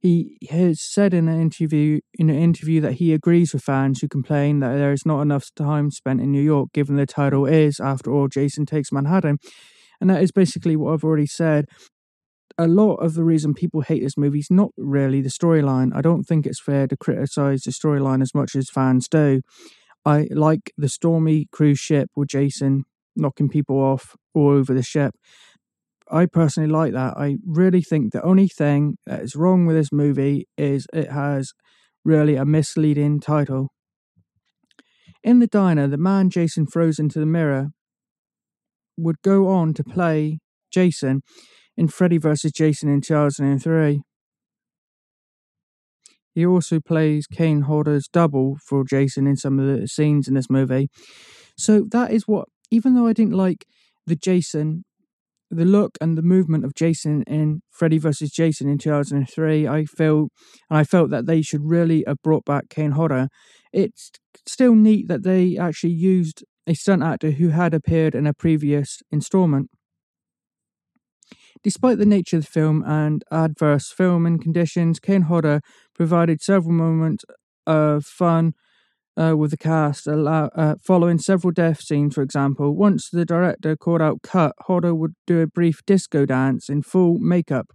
He 0.00 0.38
has 0.48 0.80
said 0.80 1.12
in 1.12 1.28
an 1.28 1.38
interview 1.38 2.00
in 2.14 2.30
an 2.30 2.38
interview 2.38 2.80
that 2.80 2.94
he 2.94 3.12
agrees 3.12 3.52
with 3.52 3.62
fans 3.62 4.00
who 4.00 4.08
complain 4.08 4.60
that 4.60 4.72
there 4.72 4.92
is 4.92 5.04
not 5.04 5.20
enough 5.20 5.50
time 5.54 5.90
spent 5.90 6.22
in 6.22 6.32
New 6.32 6.40
York, 6.40 6.70
given 6.72 6.96
the 6.96 7.04
title 7.04 7.44
is, 7.44 7.78
after 7.78 8.10
all, 8.10 8.26
Jason 8.26 8.64
Takes 8.64 8.90
Manhattan. 8.90 9.36
And 10.00 10.08
that 10.08 10.22
is 10.22 10.32
basically 10.32 10.74
what 10.74 10.94
I've 10.94 11.04
already 11.04 11.26
said. 11.26 11.66
A 12.56 12.66
lot 12.66 12.94
of 12.96 13.14
the 13.14 13.22
reason 13.22 13.52
people 13.52 13.82
hate 13.82 14.02
this 14.02 14.16
movie 14.16 14.38
is 14.38 14.50
not 14.50 14.70
really 14.78 15.20
the 15.20 15.28
storyline. 15.28 15.94
I 15.94 16.00
don't 16.00 16.24
think 16.24 16.46
it's 16.46 16.60
fair 16.60 16.86
to 16.86 16.96
criticize 16.96 17.64
the 17.64 17.70
storyline 17.70 18.22
as 18.22 18.34
much 18.34 18.56
as 18.56 18.70
fans 18.70 19.08
do. 19.08 19.42
I 20.06 20.26
like 20.30 20.72
the 20.78 20.88
stormy 20.88 21.48
cruise 21.52 21.78
ship 21.78 22.08
with 22.16 22.30
Jason 22.30 22.84
knocking 23.18 23.48
people 23.48 23.76
off 23.76 24.16
all 24.34 24.50
over 24.50 24.72
the 24.72 24.82
ship. 24.82 25.14
I 26.10 26.26
personally 26.26 26.70
like 26.70 26.92
that. 26.92 27.16
I 27.16 27.36
really 27.44 27.82
think 27.82 28.12
the 28.12 28.22
only 28.22 28.48
thing 28.48 28.96
that 29.06 29.20
is 29.20 29.36
wrong 29.36 29.66
with 29.66 29.76
this 29.76 29.92
movie 29.92 30.46
is 30.56 30.86
it 30.92 31.10
has 31.10 31.52
really 32.04 32.36
a 32.36 32.46
misleading 32.46 33.20
title. 33.20 33.68
In 35.22 35.40
the 35.40 35.46
diner, 35.46 35.86
the 35.86 35.98
man 35.98 36.30
Jason 36.30 36.66
throws 36.66 36.98
into 36.98 37.18
the 37.18 37.26
mirror 37.26 37.68
would 38.96 39.20
go 39.22 39.48
on 39.48 39.74
to 39.74 39.84
play 39.84 40.38
Jason 40.72 41.22
in 41.76 41.88
Freddy 41.88 42.18
vs. 42.18 42.52
Jason 42.52 42.88
in 42.88 43.00
2003. 43.00 44.00
He 46.34 46.46
also 46.46 46.78
plays 46.80 47.26
Kane 47.26 47.62
Hodder's 47.62 48.08
double 48.08 48.56
for 48.64 48.84
Jason 48.84 49.26
in 49.26 49.36
some 49.36 49.58
of 49.58 49.66
the 49.66 49.88
scenes 49.88 50.28
in 50.28 50.34
this 50.34 50.48
movie. 50.48 50.88
So 51.56 51.84
that 51.90 52.12
is 52.12 52.28
what 52.28 52.48
even 52.70 52.94
though 52.94 53.06
I 53.06 53.12
didn't 53.12 53.34
like 53.34 53.66
the 54.06 54.16
Jason, 54.16 54.84
the 55.50 55.64
look 55.64 55.96
and 56.00 56.16
the 56.16 56.22
movement 56.22 56.64
of 56.64 56.74
Jason 56.74 57.22
in 57.24 57.62
Freddy 57.70 57.98
vs. 57.98 58.30
Jason 58.30 58.68
in 58.68 58.78
2003, 58.78 59.66
I 59.66 59.84
feel 59.84 60.28
and 60.68 60.78
I 60.78 60.84
felt 60.84 61.10
that 61.10 61.26
they 61.26 61.42
should 61.42 61.64
really 61.64 62.04
have 62.06 62.22
brought 62.22 62.44
back 62.44 62.68
Kane 62.68 62.92
Hodder. 62.92 63.28
It's 63.72 64.10
still 64.46 64.74
neat 64.74 65.08
that 65.08 65.22
they 65.22 65.56
actually 65.56 65.92
used 65.92 66.44
a 66.66 66.74
stunt 66.74 67.02
actor 67.02 67.30
who 67.32 67.48
had 67.48 67.72
appeared 67.72 68.14
in 68.14 68.26
a 68.26 68.34
previous 68.34 69.02
installment. 69.10 69.70
Despite 71.62 71.98
the 71.98 72.06
nature 72.06 72.36
of 72.36 72.44
the 72.44 72.50
film 72.50 72.84
and 72.86 73.24
adverse 73.32 73.90
filming 73.90 74.38
conditions, 74.38 75.00
Kane 75.00 75.22
Hodder 75.22 75.60
provided 75.94 76.40
several 76.40 76.72
moments 76.72 77.24
of 77.66 78.04
fun 78.04 78.54
uh, 79.18 79.34
with 79.36 79.50
the 79.50 79.56
cast, 79.56 80.06
allow, 80.06 80.46
uh, 80.54 80.76
following 80.80 81.18
several 81.18 81.50
death 81.50 81.80
scenes, 81.80 82.14
for 82.14 82.22
example. 82.22 82.76
Once 82.76 83.10
the 83.10 83.24
director 83.24 83.76
called 83.76 84.00
out 84.00 84.22
cut, 84.22 84.52
Hodder 84.60 84.94
would 84.94 85.14
do 85.26 85.40
a 85.40 85.46
brief 85.46 85.80
disco 85.86 86.24
dance 86.24 86.68
in 86.68 86.82
full 86.82 87.18
makeup, 87.18 87.72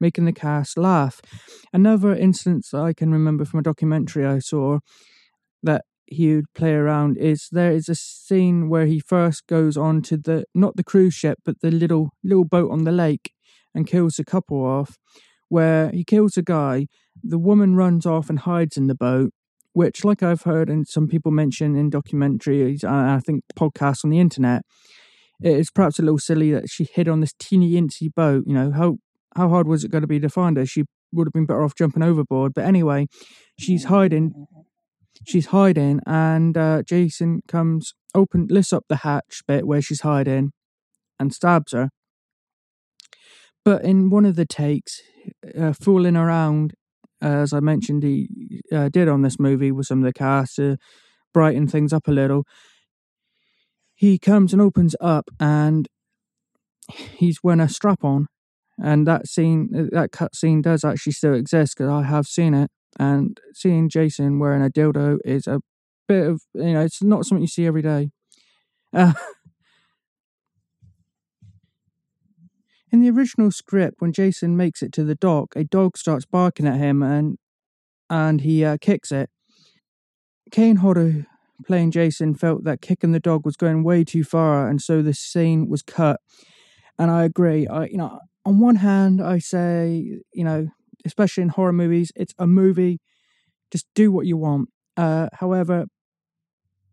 making 0.00 0.26
the 0.26 0.32
cast 0.32 0.78
laugh. 0.78 1.20
Another 1.72 2.14
instance 2.14 2.72
I 2.72 2.92
can 2.92 3.10
remember 3.10 3.44
from 3.44 3.60
a 3.60 3.64
documentary 3.64 4.24
I 4.24 4.38
saw 4.38 4.78
that 5.62 5.84
he 6.06 6.36
would 6.36 6.52
play 6.54 6.72
around 6.72 7.18
is 7.18 7.48
there 7.50 7.72
is 7.72 7.88
a 7.88 7.96
scene 7.96 8.68
where 8.68 8.86
he 8.86 9.00
first 9.00 9.44
goes 9.48 9.76
on 9.76 10.02
to 10.02 10.16
the 10.16 10.44
not 10.54 10.76
the 10.76 10.84
cruise 10.84 11.14
ship 11.14 11.38
but 11.44 11.60
the 11.62 11.70
little 11.72 12.10
little 12.22 12.44
boat 12.44 12.70
on 12.70 12.84
the 12.84 12.92
lake 12.92 13.32
and 13.74 13.88
kills 13.88 14.16
a 14.20 14.24
couple 14.24 14.64
off 14.64 14.98
where 15.48 15.90
he 15.90 16.04
kills 16.04 16.36
a 16.36 16.42
guy 16.42 16.86
the 17.24 17.40
woman 17.40 17.74
runs 17.74 18.06
off 18.06 18.30
and 18.30 18.40
hides 18.40 18.76
in 18.76 18.86
the 18.86 18.94
boat 18.94 19.32
which, 19.76 20.06
like 20.06 20.22
I've 20.22 20.44
heard 20.44 20.70
and 20.70 20.88
some 20.88 21.06
people 21.06 21.30
mention 21.30 21.76
in 21.76 21.90
documentaries 21.90 22.82
and 22.82 23.10
I 23.10 23.20
think 23.20 23.44
podcasts 23.54 24.04
on 24.04 24.10
the 24.10 24.18
internet, 24.18 24.62
it 25.42 25.52
is 25.52 25.70
perhaps 25.70 25.98
a 25.98 26.02
little 26.02 26.18
silly 26.18 26.50
that 26.52 26.70
she 26.70 26.84
hid 26.84 27.10
on 27.10 27.20
this 27.20 27.34
teeny 27.38 27.72
incy 27.72 28.08
boat. 28.08 28.44
You 28.46 28.54
know, 28.54 28.70
how 28.70 28.96
how 29.36 29.50
hard 29.50 29.68
was 29.68 29.84
it 29.84 29.90
going 29.90 30.00
to 30.00 30.08
be 30.08 30.18
to 30.18 30.30
find 30.30 30.56
her? 30.56 30.64
She 30.64 30.84
would 31.12 31.26
have 31.26 31.34
been 31.34 31.44
better 31.44 31.62
off 31.62 31.74
jumping 31.74 32.02
overboard. 32.02 32.54
But 32.54 32.64
anyway, 32.64 33.08
she's 33.58 33.84
hiding. 33.84 34.46
She's 35.26 35.48
hiding, 35.48 36.00
and 36.06 36.56
uh, 36.56 36.82
Jason 36.82 37.42
comes, 37.46 37.92
open, 38.14 38.46
lifts 38.48 38.72
up 38.72 38.84
the 38.88 38.96
hatch 38.96 39.42
bit 39.46 39.66
where 39.66 39.82
she's 39.82 40.00
hiding, 40.00 40.52
and 41.20 41.34
stabs 41.34 41.72
her. 41.72 41.90
But 43.62 43.84
in 43.84 44.08
one 44.08 44.24
of 44.24 44.36
the 44.36 44.46
takes, 44.46 45.02
uh, 45.58 45.74
fooling 45.74 46.16
around, 46.16 46.72
as 47.22 47.52
I 47.52 47.60
mentioned, 47.60 48.02
he 48.02 48.28
uh, 48.72 48.88
did 48.88 49.08
on 49.08 49.22
this 49.22 49.38
movie 49.38 49.72
with 49.72 49.86
some 49.86 49.98
of 49.98 50.04
the 50.04 50.12
cast 50.12 50.56
to 50.56 50.76
brighten 51.34 51.68
things 51.68 51.92
up 51.92 52.08
a 52.08 52.12
little. 52.12 52.44
He 53.96 54.16
comes 54.18 54.52
and 54.52 54.62
opens 54.62 54.94
up, 55.00 55.28
and 55.40 55.88
he's 56.88 57.42
wearing 57.42 57.60
a 57.60 57.68
strap 57.68 58.04
on, 58.04 58.26
and 58.78 59.06
that 59.06 59.26
scene, 59.26 59.88
that 59.92 60.12
cut 60.12 60.34
scene, 60.34 60.62
does 60.62 60.84
actually 60.84 61.12
still 61.12 61.34
exist 61.34 61.74
because 61.76 61.90
I 61.90 62.02
have 62.02 62.26
seen 62.26 62.54
it. 62.54 62.70
And 62.98 63.38
seeing 63.52 63.88
Jason 63.90 64.38
wearing 64.38 64.62
a 64.64 64.70
dildo 64.70 65.18
is 65.24 65.46
a 65.46 65.60
bit 66.08 66.26
of 66.26 66.40
you 66.54 66.72
know, 66.72 66.80
it's 66.80 67.02
not 67.02 67.24
something 67.26 67.42
you 67.42 67.48
see 67.48 67.66
every 67.66 67.82
day. 67.82 68.10
Uh, 68.94 69.12
in 72.96 73.02
the 73.02 73.10
original 73.10 73.50
script, 73.50 74.00
when 74.00 74.12
Jason 74.12 74.56
makes 74.56 74.82
it 74.82 74.90
to 74.92 75.04
the 75.04 75.14
dock, 75.14 75.54
a 75.54 75.64
dog 75.64 75.98
starts 75.98 76.24
barking 76.24 76.66
at 76.66 76.78
him, 76.78 77.02
and 77.02 77.36
and 78.08 78.40
he 78.40 78.64
uh, 78.64 78.78
kicks 78.80 79.12
it. 79.12 79.28
Kane 80.50 80.76
Hodder, 80.76 81.26
playing 81.66 81.90
Jason, 81.90 82.34
felt 82.34 82.64
that 82.64 82.80
kicking 82.80 83.12
the 83.12 83.20
dog 83.20 83.44
was 83.44 83.56
going 83.56 83.84
way 83.84 84.02
too 84.02 84.24
far, 84.24 84.68
and 84.68 84.80
so 84.80 85.02
the 85.02 85.12
scene 85.12 85.68
was 85.68 85.82
cut. 85.82 86.20
And 86.98 87.10
I 87.10 87.24
agree. 87.24 87.66
I, 87.66 87.84
you 87.86 87.98
know, 87.98 88.18
on 88.46 88.60
one 88.60 88.76
hand, 88.76 89.20
I 89.20 89.38
say, 89.40 90.20
you 90.32 90.44
know, 90.44 90.68
especially 91.04 91.42
in 91.42 91.50
horror 91.50 91.74
movies, 91.74 92.10
it's 92.16 92.32
a 92.38 92.46
movie. 92.46 93.00
Just 93.70 93.86
do 93.94 94.10
what 94.10 94.24
you 94.24 94.38
want. 94.38 94.70
Uh, 94.96 95.28
however, 95.34 95.86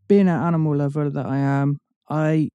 being 0.09 0.27
an 0.27 0.41
animal 0.41 0.75
lover 0.75 1.09
that 1.09 1.25
I 1.25 1.37
am, 1.37 1.77
I 2.09 2.49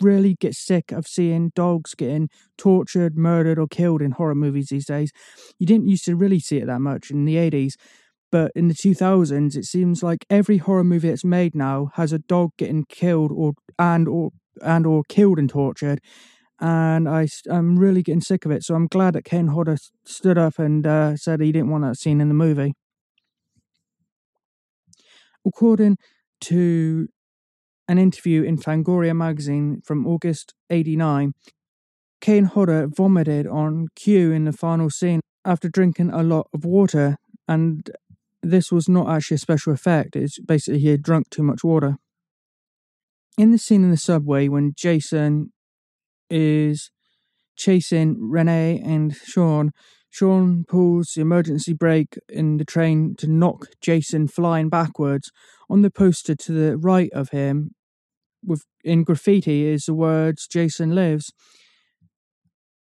really 0.00 0.36
get 0.40 0.54
sick 0.54 0.92
of 0.92 1.06
seeing 1.06 1.52
dogs 1.54 1.94
getting 1.94 2.28
tortured, 2.58 3.16
murdered, 3.16 3.58
or 3.58 3.66
killed 3.66 4.02
in 4.02 4.12
horror 4.12 4.34
movies 4.34 4.68
these 4.68 4.86
days. 4.86 5.10
You 5.58 5.66
didn't 5.66 5.88
used 5.88 6.04
to 6.06 6.16
really 6.16 6.40
see 6.40 6.58
it 6.58 6.66
that 6.66 6.80
much 6.80 7.10
in 7.10 7.24
the 7.24 7.36
80s, 7.38 7.76
but 8.30 8.52
in 8.54 8.68
the 8.68 8.74
2000s, 8.74 9.56
it 9.56 9.64
seems 9.64 10.02
like 10.02 10.26
every 10.30 10.58
horror 10.58 10.84
movie 10.84 11.08
that's 11.08 11.24
made 11.24 11.54
now 11.54 11.90
has 11.94 12.12
a 12.12 12.18
dog 12.18 12.50
getting 12.58 12.84
killed 12.88 13.32
or 13.32 13.52
and 13.78 14.08
or 14.08 14.30
and 14.62 14.86
or 14.86 15.02
killed 15.08 15.38
and 15.38 15.48
tortured. 15.50 16.00
And 16.60 17.08
I, 17.08 17.28
I'm 17.50 17.78
really 17.78 18.02
getting 18.02 18.22
sick 18.22 18.44
of 18.46 18.50
it. 18.50 18.64
So 18.64 18.74
I'm 18.74 18.86
glad 18.86 19.14
that 19.14 19.24
Kane 19.24 19.48
Hodder 19.48 19.76
stood 20.06 20.38
up 20.38 20.58
and 20.58 20.86
uh, 20.86 21.16
said 21.16 21.40
he 21.40 21.52
didn't 21.52 21.70
want 21.70 21.84
that 21.84 21.98
scene 21.98 22.20
in 22.20 22.28
the 22.28 22.34
movie. 22.34 22.74
According 25.44 25.96
to 26.42 27.08
an 27.88 27.98
interview 27.98 28.42
in 28.42 28.56
Fangoria 28.56 29.14
magazine 29.14 29.80
from 29.84 30.06
August 30.06 30.54
89, 30.70 31.32
Kane 32.20 32.44
Hodder 32.44 32.88
vomited 32.88 33.46
on 33.46 33.88
cue 33.94 34.32
in 34.32 34.44
the 34.44 34.52
final 34.52 34.90
scene 34.90 35.20
after 35.44 35.68
drinking 35.68 36.10
a 36.10 36.22
lot 36.22 36.48
of 36.52 36.64
water, 36.64 37.16
and 37.46 37.88
this 38.42 38.72
was 38.72 38.88
not 38.88 39.08
actually 39.08 39.36
a 39.36 39.38
special 39.38 39.72
effect. 39.72 40.16
It's 40.16 40.40
basically 40.40 40.80
he 40.80 40.88
had 40.88 41.02
drunk 41.02 41.30
too 41.30 41.42
much 41.42 41.62
water. 41.62 41.96
In 43.38 43.52
the 43.52 43.58
scene 43.58 43.84
in 43.84 43.90
the 43.90 43.96
subway, 43.96 44.48
when 44.48 44.72
Jason 44.76 45.52
is 46.30 46.90
chasing 47.56 48.16
Renee 48.18 48.80
and 48.84 49.14
Sean, 49.14 49.72
Sean 50.10 50.64
pulls 50.66 51.12
the 51.14 51.20
emergency 51.20 51.74
brake 51.74 52.18
in 52.28 52.56
the 52.56 52.64
train 52.64 53.14
to 53.18 53.26
knock 53.26 53.66
Jason 53.82 54.26
flying 54.26 54.68
backwards. 54.70 55.30
On 55.68 55.82
the 55.82 55.90
poster 55.90 56.34
to 56.34 56.52
the 56.52 56.78
right 56.78 57.10
of 57.12 57.30
him, 57.30 57.72
with 58.46 58.64
in 58.84 59.04
graffiti, 59.04 59.66
is 59.66 59.84
the 59.84 59.94
words 59.94 60.46
"Jason 60.46 60.94
lives." 60.94 61.32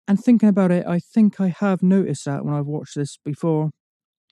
And 0.07 0.19
thinking 0.19 0.49
about 0.49 0.71
it, 0.71 0.87
I 0.87 0.99
think 0.99 1.39
I 1.39 1.49
have 1.49 1.83
noticed 1.83 2.25
that 2.25 2.43
when 2.43 2.55
I've 2.55 2.65
watched 2.65 2.95
this 2.95 3.19
before. 3.23 3.69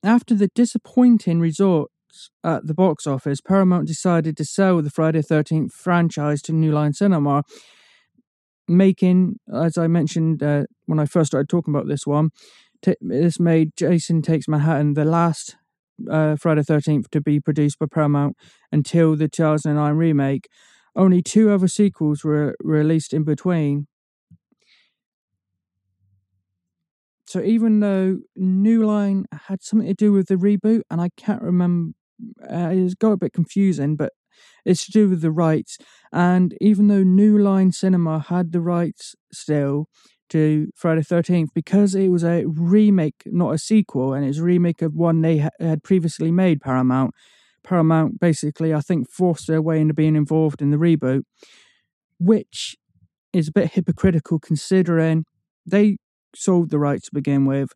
After 0.03 0.33
the 0.33 0.49
disappointing 0.55 1.39
results 1.39 1.93
at 2.43 2.65
the 2.65 2.73
box 2.73 3.05
office, 3.05 3.41
Paramount 3.41 3.87
decided 3.87 4.37
to 4.37 4.45
sell 4.45 4.81
the 4.81 4.89
Friday 4.89 5.21
Thirteenth 5.21 5.73
franchise 5.73 6.41
to 6.43 6.53
New 6.53 6.71
Line 6.71 6.93
Cinema, 6.93 7.43
making, 8.67 9.39
as 9.53 9.77
I 9.77 9.87
mentioned 9.87 10.41
uh, 10.41 10.63
when 10.85 10.99
I 10.99 11.05
first 11.05 11.27
started 11.27 11.49
talking 11.49 11.73
about 11.73 11.87
this 11.87 12.07
one, 12.07 12.29
t- 12.81 12.95
this 13.01 13.39
made 13.39 13.71
Jason 13.77 14.21
Takes 14.21 14.47
Manhattan 14.47 14.93
the 14.93 15.05
last 15.05 15.57
uh, 16.09 16.35
Friday 16.35 16.63
Thirteenth 16.63 17.09
to 17.11 17.21
be 17.21 17.39
produced 17.39 17.79
by 17.79 17.85
Paramount 17.85 18.35
until 18.71 19.15
the 19.15 19.27
2009 19.27 19.95
remake. 19.95 20.47
Only 20.97 21.21
two 21.21 21.49
other 21.51 21.69
sequels 21.69 22.25
were 22.25 22.55
released 22.61 23.13
in 23.13 23.23
between. 23.23 23.87
So 27.25 27.41
even 27.41 27.81
though 27.81 28.19
New 28.35 28.85
Line 28.85 29.25
had 29.47 29.61
something 29.61 29.87
to 29.87 29.93
do 29.93 30.11
with 30.13 30.27
the 30.27 30.35
reboot, 30.35 30.81
and 30.89 31.01
I 31.01 31.09
can't 31.17 31.41
remember, 31.41 31.93
uh, 32.49 32.69
it's 32.71 32.95
got 32.95 33.11
a 33.11 33.17
bit 33.17 33.33
confusing, 33.33 33.95
but 33.95 34.13
it's 34.65 34.85
to 34.85 34.91
do 34.91 35.09
with 35.09 35.21
the 35.21 35.31
rights. 35.31 35.77
And 36.13 36.55
even 36.61 36.87
though 36.87 37.03
New 37.03 37.37
Line 37.37 37.71
Cinema 37.71 38.19
had 38.19 38.51
the 38.53 38.61
rights 38.61 39.15
still 39.33 39.87
to 40.29 40.69
Friday 40.75 41.03
Thirteenth, 41.03 41.51
because 41.53 41.95
it 41.95 42.09
was 42.09 42.23
a 42.23 42.45
remake, 42.45 43.23
not 43.25 43.53
a 43.53 43.57
sequel, 43.57 44.13
and 44.13 44.25
it's 44.25 44.37
a 44.39 44.43
remake 44.43 44.81
of 44.81 44.93
one 44.93 45.21
they 45.21 45.39
ha- 45.39 45.49
had 45.59 45.83
previously 45.83 46.31
made, 46.31 46.61
Paramount. 46.61 47.13
Paramount 47.67 48.19
basically, 48.19 48.73
I 48.73 48.79
think, 48.79 49.09
forced 49.09 49.47
their 49.47 49.61
way 49.61 49.81
into 49.81 49.93
being 49.93 50.15
involved 50.15 50.61
in 50.61 50.71
the 50.71 50.77
reboot, 50.77 51.23
which 52.17 52.77
is 53.33 53.49
a 53.49 53.51
bit 53.51 53.73
hypocritical 53.73 54.39
considering 54.39 55.25
they 55.65 55.97
sold 56.33 56.69
the 56.69 56.79
rights 56.79 57.07
to 57.07 57.13
begin 57.13 57.45
with, 57.45 57.73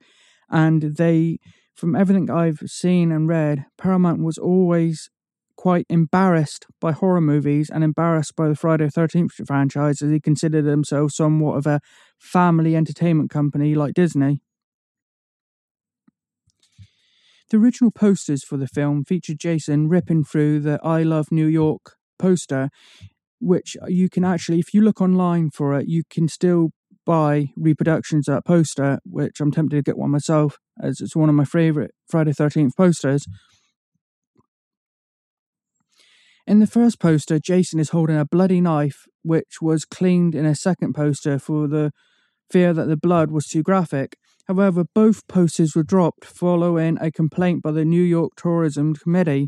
and 0.50 0.82
they, 0.96 1.40
from 1.76 1.96
everything 1.96 2.30
I've 2.30 2.60
seen 2.66 3.12
and 3.12 3.28
read, 3.28 3.66
Paramount 3.78 4.24
was 4.24 4.38
always 4.38 5.10
quite 5.58 5.86
embarrassed 5.90 6.68
by 6.80 6.94
horror 6.94 7.22
movies 7.22 7.70
and 7.70 7.84
embarrassed 7.84 8.36
by 8.38 8.48
the 8.48 8.56
Friday 8.56 8.86
the 8.86 8.92
Thirteenth 8.92 9.34
franchise, 9.46 10.02
as 10.02 10.10
they 10.10 10.20
considered 10.22 10.64
themselves 10.64 11.16
somewhat 11.16 11.58
of 11.58 11.68
a 11.68 11.82
family 12.18 12.78
entertainment 12.78 13.30
company 13.30 13.76
like 13.76 13.94
Disney. 13.94 14.42
The 17.52 17.58
original 17.58 17.92
posters 17.92 18.46
for 18.46 18.56
the 18.56 18.66
film 18.66 19.04
featured 19.04 19.38
Jason 19.38 19.90
ripping 19.90 20.24
through 20.24 20.62
the 20.62 20.80
I 20.82 21.04
Love 21.04 21.34
New 21.34 21.48
York 21.48 21.98
poster, 22.18 22.70
which 23.42 23.76
you 23.90 24.08
can 24.10 24.24
actually, 24.24 24.60
if 24.60 24.74
you 24.74 24.82
look 24.82 25.02
online 25.02 25.50
for 25.50 25.78
it, 25.78 25.86
you 25.90 26.04
can 26.10 26.30
still 26.30 26.70
buy 27.06 27.50
reproductions 27.58 28.30
of 28.30 28.36
that 28.36 28.46
poster, 28.46 29.00
which 29.04 29.42
I'm 29.42 29.52
tempted 29.52 29.76
to 29.76 29.82
get 29.82 29.98
one 29.98 30.12
myself, 30.12 30.60
as 30.82 31.02
it's 31.02 31.14
one 31.14 31.28
of 31.28 31.36
my 31.36 31.44
favourite 31.44 31.92
Friday 32.08 32.32
13th 32.32 32.78
posters. 32.78 33.28
In 36.48 36.60
the 36.60 36.68
first 36.68 37.02
poster, 37.02 37.38
Jason 37.38 37.82
is 37.82 37.90
holding 37.90 38.18
a 38.18 38.24
bloody 38.24 38.62
knife, 38.62 39.04
which 39.24 39.62
was 39.62 39.84
cleaned 39.84 40.36
in 40.36 40.46
a 40.46 40.56
second 40.56 40.94
poster 40.94 41.38
for 41.38 41.68
the 41.68 41.92
fear 42.50 42.72
that 42.72 42.88
the 42.88 42.96
blood 42.96 43.30
was 43.30 43.46
too 43.46 43.62
graphic. 43.62 44.16
However, 44.52 44.84
both 44.94 45.26
posters 45.30 45.78
were 45.78 45.84
dropped 45.84 46.26
following 46.26 46.98
a 47.00 47.10
complaint 47.10 47.64
by 47.64 47.72
the 47.72 47.86
New 47.86 48.02
York 48.04 48.34
Tourism 48.36 48.94
Committee. 48.94 49.48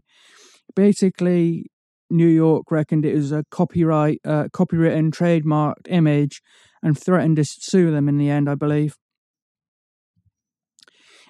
Basically, 0.77 1.65
New 2.09 2.27
York 2.27 2.71
reckoned 2.71 3.05
it 3.05 3.13
was 3.13 3.33
a 3.33 3.43
copyright, 3.51 4.19
uh, 4.23 4.45
copywritten, 4.55 5.11
trademarked 5.11 5.89
image 5.89 6.41
and 6.81 6.97
threatened 6.97 7.35
to 7.35 7.43
sue 7.43 7.91
them 7.91 8.07
in 8.07 8.17
the 8.17 8.29
end, 8.29 8.49
I 8.49 8.55
believe. 8.55 8.95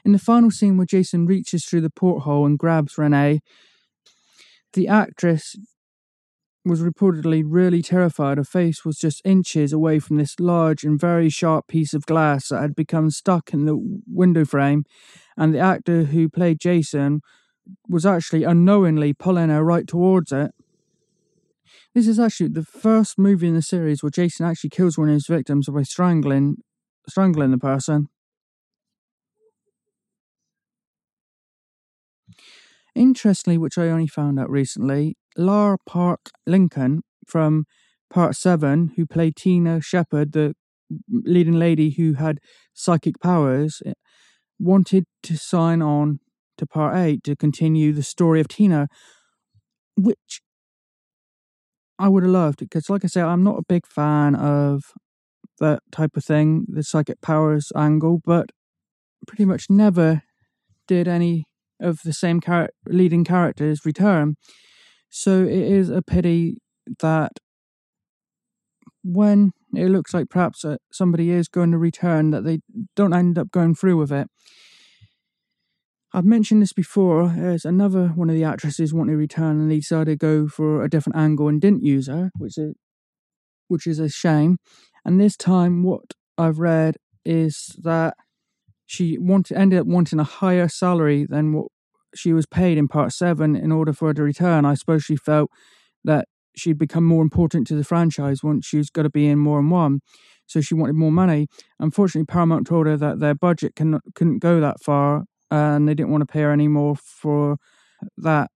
In 0.05 0.11
the 0.11 0.19
final 0.19 0.51
scene 0.51 0.77
where 0.77 0.85
Jason 0.85 1.25
reaches 1.25 1.65
through 1.65 1.81
the 1.81 1.89
porthole 1.89 2.45
and 2.45 2.59
grabs 2.59 2.95
Renee, 2.99 3.39
the 4.73 4.87
actress 4.87 5.55
was 6.65 6.81
reportedly 6.81 7.43
really 7.45 7.81
terrified. 7.81 8.37
Her 8.37 8.43
face 8.43 8.85
was 8.85 8.97
just 8.97 9.21
inches 9.25 9.73
away 9.73 9.99
from 9.99 10.17
this 10.17 10.39
large 10.39 10.83
and 10.83 10.99
very 10.99 11.29
sharp 11.29 11.67
piece 11.67 11.93
of 11.93 12.05
glass 12.05 12.49
that 12.49 12.61
had 12.61 12.75
become 12.75 13.09
stuck 13.11 13.53
in 13.53 13.65
the 13.65 13.77
window 14.07 14.45
frame, 14.45 14.85
and 15.37 15.53
the 15.53 15.59
actor 15.59 16.05
who 16.05 16.29
played 16.29 16.59
Jason 16.59 17.21
was 17.87 18.05
actually 18.05 18.43
unknowingly 18.43 19.13
pulling 19.13 19.49
her 19.49 19.63
right 19.63 19.87
towards 19.87 20.31
it. 20.31 20.51
This 21.93 22.07
is 22.07 22.19
actually 22.19 22.49
the 22.49 22.63
first 22.63 23.17
movie 23.17 23.47
in 23.47 23.53
the 23.55 23.61
series 23.61 24.03
where 24.03 24.09
Jason 24.09 24.45
actually 24.45 24.69
kills 24.71 24.97
one 24.97 25.09
of 25.09 25.13
his 25.13 25.27
victims 25.27 25.67
by 25.69 25.83
strangling 25.83 26.57
strangling 27.07 27.51
the 27.51 27.57
person. 27.57 28.09
Interestingly, 32.95 33.57
which 33.57 33.77
I 33.77 33.89
only 33.89 34.07
found 34.07 34.39
out 34.39 34.49
recently, 34.49 35.17
Lar 35.37 35.77
Park 35.85 36.29
Lincoln 36.45 37.01
from 37.27 37.65
Part 38.09 38.35
7, 38.35 38.91
who 38.95 39.05
played 39.05 39.35
Tina 39.35 39.81
Shepard, 39.81 40.33
the 40.33 40.53
leading 41.09 41.53
lady 41.53 41.91
who 41.91 42.13
had 42.13 42.39
psychic 42.73 43.19
powers, 43.19 43.81
eh, 43.85 43.93
wanted 44.59 45.05
to 45.23 45.37
sign 45.37 45.81
on 45.81 46.19
to 46.57 46.67
part 46.67 46.95
eight 46.95 47.23
to 47.23 47.35
continue 47.35 47.91
the 47.93 48.03
story 48.03 48.39
of 48.39 48.47
Tina, 48.47 48.87
which 49.95 50.41
I 51.97 52.09
would 52.09 52.23
have 52.23 52.31
loved 52.31 52.59
because, 52.59 52.89
like 52.89 53.03
I 53.03 53.07
said, 53.07 53.25
I'm 53.25 53.43
not 53.43 53.57
a 53.59 53.65
big 53.67 53.87
fan 53.87 54.35
of 54.35 54.83
that 55.59 55.81
type 55.91 56.17
of 56.17 56.23
thing, 56.23 56.65
the 56.67 56.83
psychic 56.83 57.21
powers 57.21 57.71
angle, 57.75 58.21
but 58.23 58.51
pretty 59.27 59.45
much 59.45 59.69
never 59.69 60.23
did 60.87 61.07
any 61.07 61.45
of 61.79 61.99
the 62.03 62.13
same 62.13 62.41
char- 62.41 62.69
leading 62.85 63.23
characters 63.23 63.85
return. 63.85 64.35
So 65.15 65.43
it 65.43 65.51
is 65.51 65.91
a 65.91 66.01
pity 66.01 66.57
that 66.99 67.33
when 69.03 69.51
it 69.75 69.89
looks 69.89 70.11
like 70.11 70.27
perhaps 70.27 70.65
uh, 70.65 70.77
somebody 70.91 71.29
is 71.29 71.47
going 71.47 71.69
to 71.69 71.77
return, 71.77 72.31
that 72.31 72.45
they 72.45 72.61
don't 72.95 73.13
end 73.13 73.37
up 73.37 73.51
going 73.51 73.75
through 73.75 73.97
with 73.97 74.11
it. 74.11 74.27
I've 76.15 76.25
mentioned 76.25 76.63
this 76.63 76.73
before. 76.73 77.27
There's 77.27 77.63
another 77.63 78.07
one 78.07 78.31
of 78.31 78.35
the 78.35 78.43
actresses 78.43 78.91
wanted 78.91 79.11
to 79.11 79.17
return, 79.17 79.61
and 79.61 79.69
they 79.69 79.75
decided 79.75 80.05
to 80.07 80.15
go 80.15 80.47
for 80.47 80.83
a 80.83 80.89
different 80.89 81.17
angle 81.17 81.47
and 81.47 81.61
didn't 81.61 81.83
use 81.83 82.07
her, 82.07 82.31
which 82.39 82.57
is 82.57 82.73
which 83.67 83.85
is 83.85 83.99
a 83.99 84.09
shame. 84.09 84.57
And 85.05 85.21
this 85.21 85.37
time, 85.37 85.83
what 85.83 86.15
I've 86.39 86.57
read 86.57 86.95
is 87.23 87.75
that 87.83 88.15
she 88.87 89.19
wanted 89.19 89.57
ended 89.57 89.77
up 89.77 89.85
wanting 89.85 90.19
a 90.19 90.23
higher 90.23 90.67
salary 90.67 91.27
than 91.29 91.53
what 91.53 91.67
she 92.15 92.33
was 92.33 92.45
paid 92.45 92.77
in 92.77 92.87
part 92.87 93.11
seven 93.11 93.55
in 93.55 93.71
order 93.71 93.93
for 93.93 94.09
her 94.09 94.13
to 94.13 94.23
return. 94.23 94.65
I 94.65 94.73
suppose 94.73 95.03
she 95.03 95.15
felt 95.15 95.49
that 96.03 96.27
she'd 96.55 96.77
become 96.77 97.03
more 97.03 97.21
important 97.21 97.67
to 97.67 97.75
the 97.75 97.83
franchise 97.83 98.43
once 98.43 98.65
she's 98.65 98.89
got 98.89 99.03
to 99.03 99.09
be 99.09 99.27
in 99.27 99.39
more 99.39 99.59
than 99.59 99.69
one. 99.69 99.99
So 100.45 100.61
she 100.61 100.75
wanted 100.75 100.95
more 100.95 101.11
money. 101.11 101.47
Unfortunately, 101.79 102.25
Paramount 102.25 102.67
told 102.67 102.85
her 102.85 102.97
that 102.97 103.19
their 103.19 103.35
budget 103.35 103.75
can, 103.75 103.99
couldn't 104.13 104.39
go 104.39 104.59
that 104.59 104.83
far 104.83 105.23
and 105.49 105.87
they 105.87 105.93
didn't 105.93 106.11
want 106.11 106.21
to 106.21 106.31
pay 106.31 106.41
her 106.41 106.51
any 106.51 106.67
more 106.67 106.95
for 106.95 107.57
that. 108.17 108.49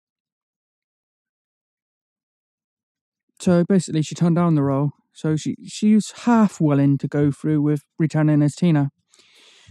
So 3.39 3.63
basically, 3.63 4.01
she 4.01 4.15
turned 4.15 4.35
down 4.35 4.55
the 4.55 4.63
role. 4.63 4.91
So 5.13 5.35
she 5.35 5.55
she 5.65 5.95
was 5.95 6.11
half 6.25 6.59
willing 6.61 6.97
to 6.99 7.07
go 7.07 7.31
through 7.31 7.61
with 7.61 7.81
returning 7.97 8.41
as 8.41 8.55
Tina. 8.55 8.89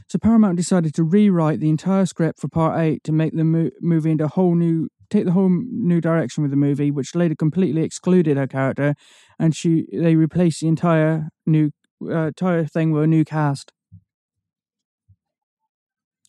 So 0.08 0.18
Paramount 0.18 0.56
decided 0.56 0.94
to 0.94 1.02
rewrite 1.02 1.58
the 1.60 1.68
entire 1.68 2.06
script 2.06 2.40
for 2.40 2.48
Part 2.48 2.78
Eight 2.78 3.02
to 3.04 3.12
make 3.12 3.34
the 3.34 3.44
mo- 3.44 3.70
movie 3.80 4.12
into 4.12 4.24
a 4.24 4.28
whole 4.28 4.54
new 4.54 4.88
take 5.10 5.24
the 5.24 5.32
whole 5.32 5.48
new 5.48 6.00
direction 6.00 6.42
with 6.42 6.50
the 6.50 6.56
movie, 6.56 6.90
which 6.90 7.14
later 7.14 7.34
completely 7.34 7.82
excluded 7.82 8.36
her 8.36 8.46
character, 8.46 8.94
and 9.38 9.54
she 9.54 9.86
they 9.92 10.16
replaced 10.16 10.60
the 10.60 10.68
entire 10.68 11.28
new 11.44 11.70
uh, 12.02 12.28
entire 12.28 12.64
thing 12.64 12.92
with 12.92 13.04
a 13.04 13.06
new 13.06 13.24
cast. 13.24 13.72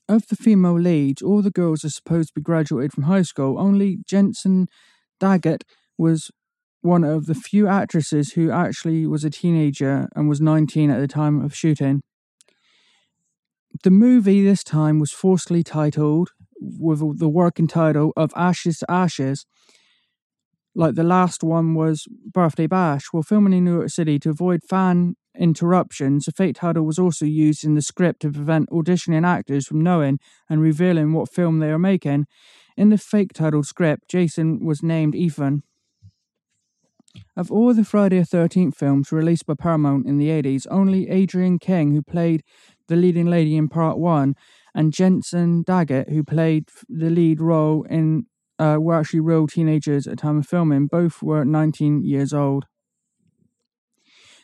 Of 0.10 0.28
the 0.28 0.38
female 0.38 0.80
leads, 0.80 1.22
all 1.22 1.42
the 1.42 1.52
girls 1.52 1.84
are 1.84 1.90
supposed 1.90 2.30
to 2.30 2.34
be 2.36 2.42
graduated 2.42 2.94
from 2.94 3.04
high 3.04 3.24
school. 3.24 3.60
Only 3.60 4.00
Jensen 4.08 4.68
Daggett 5.20 5.64
was 5.98 6.32
one 6.82 7.04
of 7.04 7.26
the 7.26 7.36
few 7.36 7.68
actresses 7.68 8.34
who 8.34 8.50
actually 8.50 9.06
was 9.06 9.26
a 9.26 9.30
teenager 9.30 10.08
and 10.16 10.30
was 10.30 10.40
19 10.40 10.90
at 10.90 11.00
the 11.00 11.08
time 11.08 11.44
of 11.44 11.54
shooting. 11.54 12.02
The 13.84 13.92
movie 13.92 14.44
this 14.44 14.64
time 14.64 15.00
was 15.00 15.12
falsely 15.12 15.64
titled 15.64 16.32
with 16.60 17.20
the 17.20 17.30
working 17.30 17.68
title 17.68 18.12
of 18.16 18.32
Ashes 18.36 18.80
to 18.80 18.90
Ashes. 18.90 19.46
Like 20.74 20.96
the 20.96 21.04
last 21.04 21.44
one 21.44 21.76
was 21.76 22.08
Birthday 22.32 22.68
Bash. 22.68 23.08
While 23.12 23.24
filming 23.24 23.54
in 23.54 23.66
New 23.66 23.76
York 23.76 23.90
City 23.90 24.20
to 24.20 24.30
avoid 24.30 24.62
fan 24.68 25.16
interruptions, 25.38 26.28
a 26.28 26.32
fake 26.32 26.56
title 26.56 26.84
was 26.84 26.98
also 26.98 27.26
used 27.26 27.64
in 27.64 27.76
the 27.76 27.82
script 27.82 28.22
to 28.22 28.32
prevent 28.32 28.70
auditioning 28.70 29.26
actors 29.26 29.68
from 29.68 29.82
knowing 29.82 30.20
and 30.50 30.62
revealing 30.62 31.14
what 31.14 31.32
film 31.32 31.60
they 31.60 31.70
are 31.70 31.80
making. 31.80 32.26
In 32.76 32.90
the 32.90 32.98
fake 32.98 33.34
titled 33.34 33.68
script, 33.68 34.10
Jason 34.10 34.64
was 34.64 34.82
named 34.82 35.16
Ethan. 35.16 35.64
Of 37.36 37.52
all 37.52 37.74
the 37.74 37.84
Friday 37.84 38.20
the 38.20 38.26
13th 38.26 38.76
films 38.76 39.12
released 39.12 39.46
by 39.46 39.56
Paramount 39.56 40.06
in 40.06 40.18
the 40.18 40.30
80s, 40.30 40.68
only 40.70 41.10
Adrienne 41.10 41.60
King, 41.60 41.94
who 41.94 42.02
played 42.02 42.44
the 42.88 42.96
leading 42.96 43.28
lady 43.28 43.56
in 43.56 43.68
part 43.68 43.98
one, 43.98 44.36
and 44.74 44.94
Jensen 44.94 45.64
Daggett, 45.64 46.10
who 46.10 46.24
played 46.24 46.70
the 46.88 47.10
lead 47.10 47.42
role 47.42 47.84
in, 47.90 48.26
uh, 48.60 48.78
were 48.80 48.96
actually 48.96 49.20
real 49.20 49.48
teenagers 49.48 50.08
at 50.08 50.18
the 50.18 50.22
time 50.22 50.38
of 50.38 50.48
filming. 50.48 50.88
Both 50.88 51.22
were 51.22 51.44
19 51.44 52.04
years 52.04 52.34
old. 52.34 52.66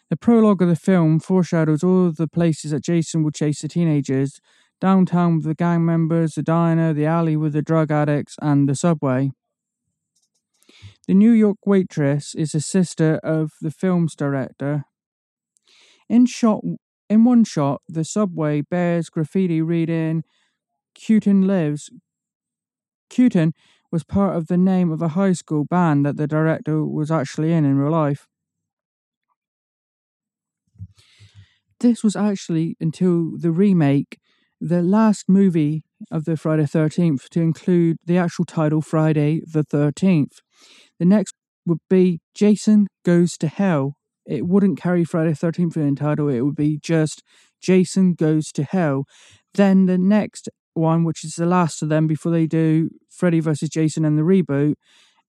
The 0.09 0.17
prologue 0.17 0.61
of 0.61 0.67
the 0.67 0.75
film 0.75 1.19
foreshadows 1.19 1.83
all 1.83 2.05
of 2.05 2.17
the 2.17 2.27
places 2.27 2.71
that 2.71 2.83
Jason 2.83 3.23
will 3.23 3.31
chase 3.31 3.61
the 3.61 3.67
teenagers 3.67 4.39
downtown 4.79 5.37
with 5.37 5.45
the 5.45 5.55
gang 5.55 5.85
members, 5.85 6.35
the 6.35 6.43
diner, 6.43 6.93
the 6.93 7.05
alley 7.05 7.37
with 7.37 7.53
the 7.53 7.61
drug 7.61 7.89
addicts, 7.89 8.35
and 8.41 8.67
the 8.67 8.75
subway. 8.75 9.31
The 11.07 11.13
New 11.13 11.31
York 11.31 11.57
waitress 11.65 12.35
is 12.35 12.53
a 12.53 12.61
sister 12.61 13.15
of 13.23 13.53
the 13.61 13.71
film's 13.71 14.15
director. 14.15 14.85
In 16.09 16.25
shot 16.25 16.61
in 17.13 17.23
one 17.23 17.43
shot, 17.43 17.81
the 17.87 18.03
subway 18.03 18.61
bears 18.61 19.07
graffiti 19.09 19.61
reading 19.61 20.23
Cutin 20.95 21.45
lives. 21.45 21.91
Cutin 23.07 23.53
was 23.91 24.03
part 24.03 24.35
of 24.35 24.47
the 24.47 24.57
name 24.57 24.91
of 24.91 24.99
a 24.99 25.09
high 25.09 25.33
school 25.33 25.63
band 25.63 26.03
that 26.07 26.17
the 26.17 26.25
director 26.25 26.83
was 26.83 27.11
actually 27.11 27.53
in 27.53 27.65
in 27.65 27.77
real 27.77 27.91
life. 27.91 28.27
This 31.79 32.03
was 32.03 32.15
actually 32.15 32.75
until 32.79 33.37
the 33.37 33.51
remake, 33.51 34.17
the 34.59 34.81
last 34.81 35.29
movie 35.29 35.83
of 36.09 36.25
the 36.25 36.35
Friday 36.35 36.63
13th 36.63 37.29
to 37.29 37.41
include 37.41 37.97
the 38.03 38.17
actual 38.17 38.45
title 38.45 38.81
Friday 38.81 39.41
the 39.45 39.63
13th. 39.63 40.39
The 40.97 41.05
next 41.05 41.35
would 41.63 41.81
be 41.89 42.21
Jason 42.33 42.87
Goes 43.05 43.37
to 43.37 43.47
Hell. 43.47 43.97
It 44.25 44.47
wouldn't 44.47 44.79
carry 44.79 45.03
Friday 45.03 45.31
13th 45.31 45.75
in 45.75 45.95
the 45.95 45.99
title, 45.99 46.29
it 46.29 46.41
would 46.41 46.55
be 46.55 46.77
just 46.77 47.23
Jason 47.61 48.13
Goes 48.13 48.51
to 48.53 48.63
Hell. 48.63 49.05
Then 49.53 49.85
the 49.85 49.97
next 49.97 50.49
one, 50.73 51.03
which 51.03 51.23
is 51.23 51.35
the 51.35 51.45
last 51.45 51.81
of 51.81 51.89
them 51.89 52.07
before 52.07 52.31
they 52.31 52.47
do 52.47 52.89
Freddy 53.09 53.39
versus 53.39 53.69
Jason 53.69 54.05
and 54.05 54.17
the 54.17 54.23
reboot, 54.23 54.75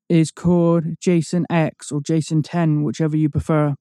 is 0.09 0.31
called 0.31 0.85
Jason 1.01 1.47
X 1.51 1.91
or 1.91 2.01
Jason 2.01 2.43
10, 2.43 2.83
whichever 2.83 3.17
you 3.17 3.29
prefer. 3.29 3.75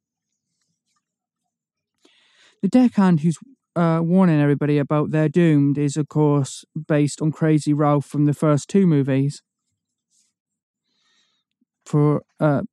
The 2.62 2.70
deckhand 2.70 3.22
who's 3.22 3.38
uh, 3.76 4.00
warning 4.02 4.40
everybody 4.40 4.78
about 4.78 5.12
their 5.12 5.28
doomed 5.28 5.78
is, 5.78 5.98
of 5.98 6.08
course, 6.08 6.64
based 6.88 7.22
on 7.22 7.32
Crazy 7.32 7.74
Ralph 7.74 8.06
from 8.06 8.26
the 8.26 8.34
first 8.34 8.70
two 8.70 8.88
movies. 8.88 9.42
For 11.86 12.22
a 12.40 12.64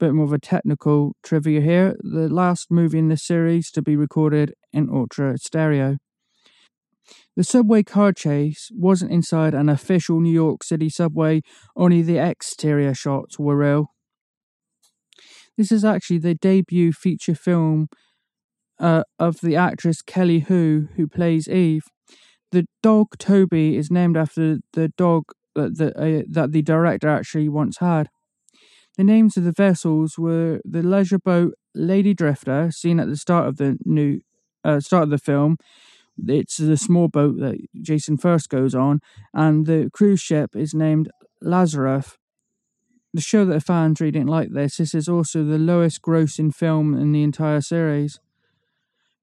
bit 0.00 0.14
more 0.14 0.24
of 0.24 0.32
a 0.32 0.38
technical 0.38 1.14
trivia 1.22 1.60
here, 1.60 1.94
the 2.00 2.28
last 2.28 2.70
movie 2.70 2.98
in 2.98 3.08
this 3.08 3.22
series 3.22 3.70
to 3.70 3.82
be 3.82 3.96
recorded 3.96 4.54
in 4.72 4.88
ultra 4.90 5.36
stereo. 5.36 5.98
The 7.36 7.44
subway 7.44 7.82
car 7.82 8.12
chase 8.12 8.70
wasn't 8.72 9.12
inside 9.12 9.52
an 9.54 9.68
official 9.68 10.20
New 10.20 10.32
York 10.32 10.64
City 10.64 10.88
subway, 10.88 11.42
only 11.76 12.00
the 12.02 12.16
exterior 12.16 12.94
shots 12.94 13.38
were 13.38 13.56
real. 13.56 13.92
This 15.58 15.70
is 15.70 15.84
actually 15.84 16.18
the 16.18 16.34
debut 16.34 16.92
feature 16.92 17.34
film 17.34 17.88
uh, 18.78 19.02
of 19.18 19.40
the 19.42 19.56
actress 19.56 20.00
Kelly 20.00 20.40
Hu, 20.40 20.88
who 20.96 21.06
plays 21.06 21.46
Eve. 21.46 21.82
The 22.52 22.66
dog 22.82 23.18
Toby 23.18 23.76
is 23.76 23.90
named 23.90 24.16
after 24.16 24.58
the 24.72 24.88
dog 24.96 25.24
that 25.54 25.76
the, 25.76 25.96
uh, 25.96 26.22
that 26.30 26.52
the 26.52 26.62
director 26.62 27.08
actually 27.08 27.50
once 27.50 27.78
had. 27.78 28.08
The 28.96 29.04
names 29.04 29.36
of 29.36 29.44
the 29.44 29.52
vessels 29.52 30.18
were 30.18 30.60
the 30.64 30.82
leisure 30.82 31.18
boat 31.18 31.54
Lady 31.74 32.14
Drifter, 32.14 32.70
seen 32.70 33.00
at 33.00 33.08
the 33.08 33.16
start 33.16 33.46
of 33.46 33.56
the 33.56 33.78
new 33.84 34.20
uh, 34.64 34.80
start 34.80 35.04
of 35.04 35.10
the 35.10 35.18
film. 35.18 35.56
It's 36.26 36.56
the 36.56 36.76
small 36.76 37.08
boat 37.08 37.38
that 37.38 37.58
Jason 37.80 38.18
first 38.18 38.48
goes 38.48 38.74
on, 38.74 39.00
and 39.32 39.66
the 39.66 39.90
cruise 39.92 40.20
ship 40.20 40.54
is 40.54 40.74
named 40.74 41.10
Lazarus. 41.40 42.16
The 43.14 43.20
show 43.20 43.44
that 43.44 43.54
the 43.54 43.60
fans 43.60 44.00
really 44.00 44.12
didn't 44.12 44.28
like 44.28 44.50
this. 44.52 44.76
This 44.76 44.94
is 44.94 45.08
also 45.08 45.44
the 45.44 45.58
lowest 45.58 46.02
grossing 46.02 46.54
film 46.54 46.94
in 46.94 47.12
the 47.12 47.22
entire 47.22 47.60
series. 47.60 48.20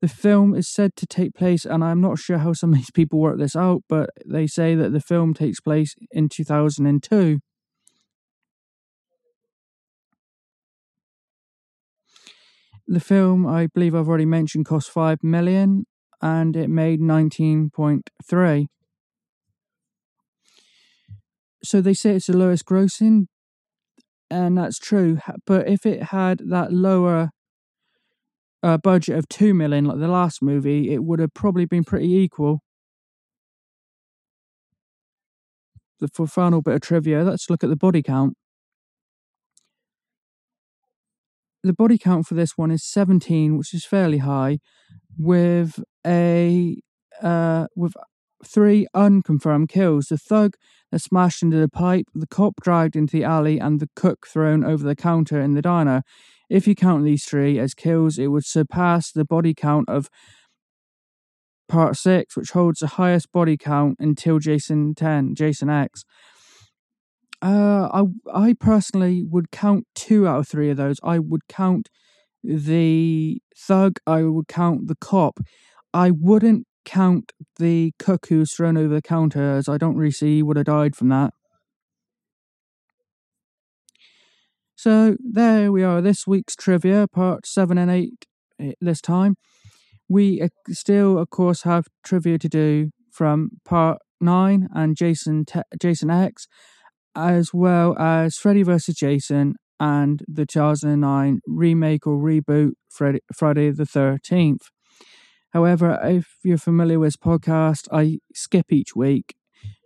The 0.01 0.07
film 0.07 0.53
is 0.53 0.67
said 0.67 0.95
to 0.97 1.07
take 1.07 1.33
place, 1.33 1.65
and 1.65 1.83
I'm 1.83 2.01
not 2.01 2.19
sure 2.19 2.37
how 2.37 2.53
some 2.53 2.71
of 2.71 2.77
these 2.77 2.91
people 2.91 3.19
work 3.19 3.39
this 3.39 3.55
out, 3.55 3.83
but 3.89 4.11
they 4.25 4.45
say 4.45 4.75
that 4.75 4.91
the 4.91 4.99
film 4.99 5.33
takes 5.33 5.59
place 5.59 5.95
in 6.11 6.29
2002. 6.29 7.39
The 12.87 12.99
film, 12.99 13.45
I 13.45 13.67
believe 13.67 13.93
I've 13.93 14.07
already 14.07 14.25
mentioned, 14.25 14.65
cost 14.65 14.89
5 14.89 15.23
million 15.23 15.85
and 16.21 16.55
it 16.55 16.69
made 16.69 16.99
19.3. 17.01 18.67
So 21.63 21.81
they 21.81 21.93
say 21.93 22.15
it's 22.15 22.27
the 22.27 22.37
lowest 22.37 22.65
grossing, 22.65 23.27
and 24.29 24.57
that's 24.57 24.79
true. 24.79 25.19
But 25.45 25.67
if 25.67 25.85
it 25.85 26.03
had 26.03 26.39
that 26.49 26.71
lower 26.71 27.31
uh, 28.63 28.77
budget 28.77 29.17
of 29.17 29.27
2 29.27 29.53
million, 29.53 29.85
like 29.85 29.99
the 29.99 30.07
last 30.07 30.41
movie, 30.41 30.93
it 30.93 31.03
would 31.03 31.19
have 31.19 31.33
probably 31.33 31.65
been 31.65 31.83
pretty 31.83 32.13
equal. 32.13 32.61
the 35.99 36.07
for 36.07 36.27
final 36.27 36.61
bit 36.61 36.75
of 36.75 36.81
trivia, 36.81 37.23
let's 37.23 37.49
look 37.49 37.63
at 37.63 37.69
the 37.69 37.75
body 37.75 38.03
count. 38.03 38.35
The 41.63 41.73
body 41.73 41.97
count 41.97 42.27
for 42.27 42.35
this 42.35 42.57
one 42.57 42.71
is 42.71 42.83
17, 42.83 43.57
which 43.57 43.73
is 43.73 43.85
fairly 43.85 44.19
high, 44.19 44.59
with 45.17 45.83
a 46.05 46.77
uh, 47.21 47.67
with 47.75 47.93
three 48.45 48.87
unconfirmed 48.93 49.69
kills. 49.69 50.07
The 50.07 50.17
thug 50.17 50.55
that 50.91 50.99
smashed 50.99 51.41
into 51.41 51.57
the 51.57 51.69
pipe, 51.69 52.05
the 52.13 52.27
cop 52.27 52.61
dragged 52.61 52.95
into 52.95 53.17
the 53.17 53.23
alley, 53.23 53.59
and 53.59 53.79
the 53.79 53.89
cook 53.95 54.27
thrown 54.27 54.63
over 54.63 54.83
the 54.83 54.95
counter 54.95 55.41
in 55.41 55.53
the 55.53 55.61
diner. 55.61 56.03
If 56.49 56.67
you 56.67 56.75
count 56.75 57.03
these 57.03 57.25
three 57.25 57.59
as 57.59 57.73
kills, 57.73 58.17
it 58.17 58.27
would 58.27 58.45
surpass 58.45 59.11
the 59.11 59.25
body 59.25 59.53
count 59.53 59.89
of 59.89 60.09
Part 61.67 61.97
6, 61.97 62.37
which 62.37 62.51
holds 62.51 62.79
the 62.79 62.87
highest 62.87 63.31
body 63.31 63.57
count 63.57 63.97
until 63.99 64.39
Jason 64.39 64.95
10, 64.95 65.35
Jason 65.35 65.69
X. 65.69 66.03
Uh, 67.41 67.87
I 68.33 68.47
I 68.49 68.53
personally 68.53 69.23
would 69.23 69.51
count 69.51 69.85
two 69.95 70.27
out 70.27 70.39
of 70.39 70.47
three 70.47 70.69
of 70.71 70.77
those. 70.77 70.99
I 71.03 71.19
would 71.19 71.47
count 71.47 71.89
the 72.43 73.41
thug. 73.55 73.99
I 74.07 74.23
would 74.23 74.47
count 74.47 74.87
the 74.87 74.95
cop. 74.95 75.39
I 75.93 76.11
wouldn't 76.11 76.65
count 76.85 77.33
the 77.57 77.93
cook 77.99 78.27
who 78.29 78.39
was 78.39 78.53
thrown 78.53 78.77
over 78.77 78.93
the 78.95 79.01
counter, 79.01 79.55
as 79.57 79.69
I 79.69 79.77
don't 79.77 79.97
really 79.97 80.11
see 80.11 80.37
he 80.37 80.43
would 80.43 80.57
have 80.57 80.65
died 80.65 80.95
from 80.95 81.09
that. 81.09 81.33
So 84.75 85.17
there 85.19 85.71
we 85.71 85.83
are. 85.83 86.01
This 86.01 86.27
week's 86.27 86.55
trivia, 86.55 87.07
part 87.07 87.45
seven 87.47 87.77
and 87.77 87.89
eight. 87.89 88.25
eh, 88.59 88.73
This 88.79 89.01
time, 89.01 89.35
we 90.09 90.41
uh, 90.41 90.49
still, 90.69 91.17
of 91.17 91.29
course, 91.29 91.63
have 91.63 91.85
trivia 92.03 92.37
to 92.39 92.49
do 92.49 92.91
from 93.11 93.51
part 93.65 93.99
nine 94.21 94.67
and 94.73 94.95
Jason 94.95 95.45
Jason 95.81 96.09
X, 96.09 96.47
as 97.17 97.51
well 97.51 97.97
as 97.97 98.37
Freddy 98.37 98.61
vs. 98.61 98.95
Jason 98.95 99.55
and 99.79 100.21
the 100.27 100.45
2009 100.45 101.39
remake 101.47 102.05
or 102.05 102.17
reboot 102.17 102.73
Freddy, 102.89 103.19
Friday 103.35 103.71
the 103.71 103.83
13th. 103.83 104.61
However, 105.51 105.99
if 106.03 106.27
you're 106.43 106.57
familiar 106.57 106.99
with 106.99 107.07
this 107.07 107.17
podcast, 107.17 107.87
I 107.91 108.19
skip 108.33 108.71
each 108.71 108.95
week. 108.95 109.35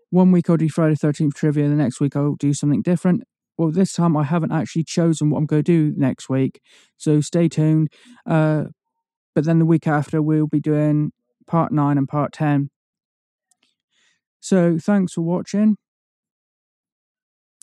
One 0.10 0.32
week 0.32 0.50
I'll 0.50 0.58
do 0.58 0.68
Friday 0.68 0.96
the 1.00 1.08
13th 1.08 1.34
trivia, 1.34 1.70
the 1.70 1.76
next 1.76 2.02
week 2.02 2.16
I'll 2.16 2.36
do 2.36 2.54
something 2.54 2.82
different. 2.82 3.24
Well, 3.58 3.72
this 3.72 3.94
time 3.94 4.18
I 4.18 4.24
haven't 4.24 4.52
actually 4.52 4.84
chosen 4.84 5.30
what 5.30 5.38
I'm 5.38 5.46
going 5.46 5.64
to 5.64 5.92
do 5.92 5.94
next 5.98 6.30
week, 6.30 6.62
so 6.98 7.22
stay 7.22 7.48
tuned. 7.48 7.90
Uh, 8.26 8.66
but 9.34 9.46
then 9.46 9.60
the 9.60 9.66
week 9.66 9.88
after, 9.88 10.22
we'll 10.22 10.48
be 10.48 10.60
doing 10.60 11.12
part 11.48 11.72
9 11.72 11.98
and 11.98 12.08
part 12.08 12.34
10. 12.34 12.70
So, 14.42 14.78
thanks 14.80 15.14
for 15.14 15.22
watching. 15.22 15.78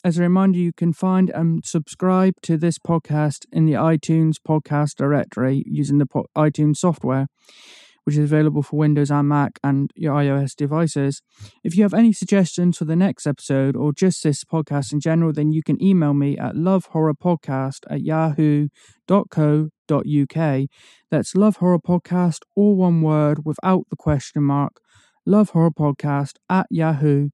As 0.01 0.17
a 0.17 0.21
reminder, 0.21 0.57
you 0.57 0.71
can 0.71 0.93
find 0.93 1.29
and 1.29 1.65
subscribe 1.65 2.35
to 2.43 2.55
this 2.57 2.79
podcast 2.79 3.45
in 3.51 3.65
the 3.65 3.73
iTunes 3.73 4.35
podcast 4.35 4.95
directory 4.95 5.61
using 5.67 5.97
the 5.97 6.05
po- 6.05 6.27
iTunes 6.37 6.77
software, 6.77 7.27
which 8.05 8.15
is 8.15 8.31
available 8.31 8.63
for 8.63 8.77
Windows 8.77 9.11
and 9.11 9.27
Mac 9.27 9.59
and 9.61 9.91
your 9.97 10.15
iOS 10.15 10.55
devices. 10.55 11.21
If 11.65 11.75
you 11.75 11.83
have 11.83 11.93
any 11.93 12.13
suggestions 12.13 12.77
for 12.77 12.85
the 12.85 12.95
next 12.95 13.27
episode 13.27 13.75
or 13.75 13.91
just 13.91 14.23
this 14.23 14.45
podcast 14.45 14.93
in 14.93 15.01
general, 15.01 15.33
then 15.33 15.51
you 15.51 15.61
can 15.61 15.83
email 15.83 16.13
me 16.13 16.37
at 16.37 16.55
lovehorrorpodcast 16.55 17.79
at 17.89 17.99
yahoo.co.uk. 18.01 18.69
That's 21.11 21.35
Love 21.35 21.57
Horror 21.57 21.79
Podcast, 21.79 22.39
all 22.55 22.77
one 22.77 23.01
word 23.01 23.43
without 23.43 23.83
the 23.89 23.97
question 23.97 24.43
mark. 24.43 24.79
Love 25.25 25.49
Horror 25.49 25.71
Podcast 25.71 26.35
at 26.49 26.67
yahoo.co.uk. 26.69 27.29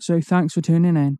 So 0.00 0.20
thanks 0.20 0.54
for 0.54 0.60
tuning 0.60 0.96
in. 0.96 1.18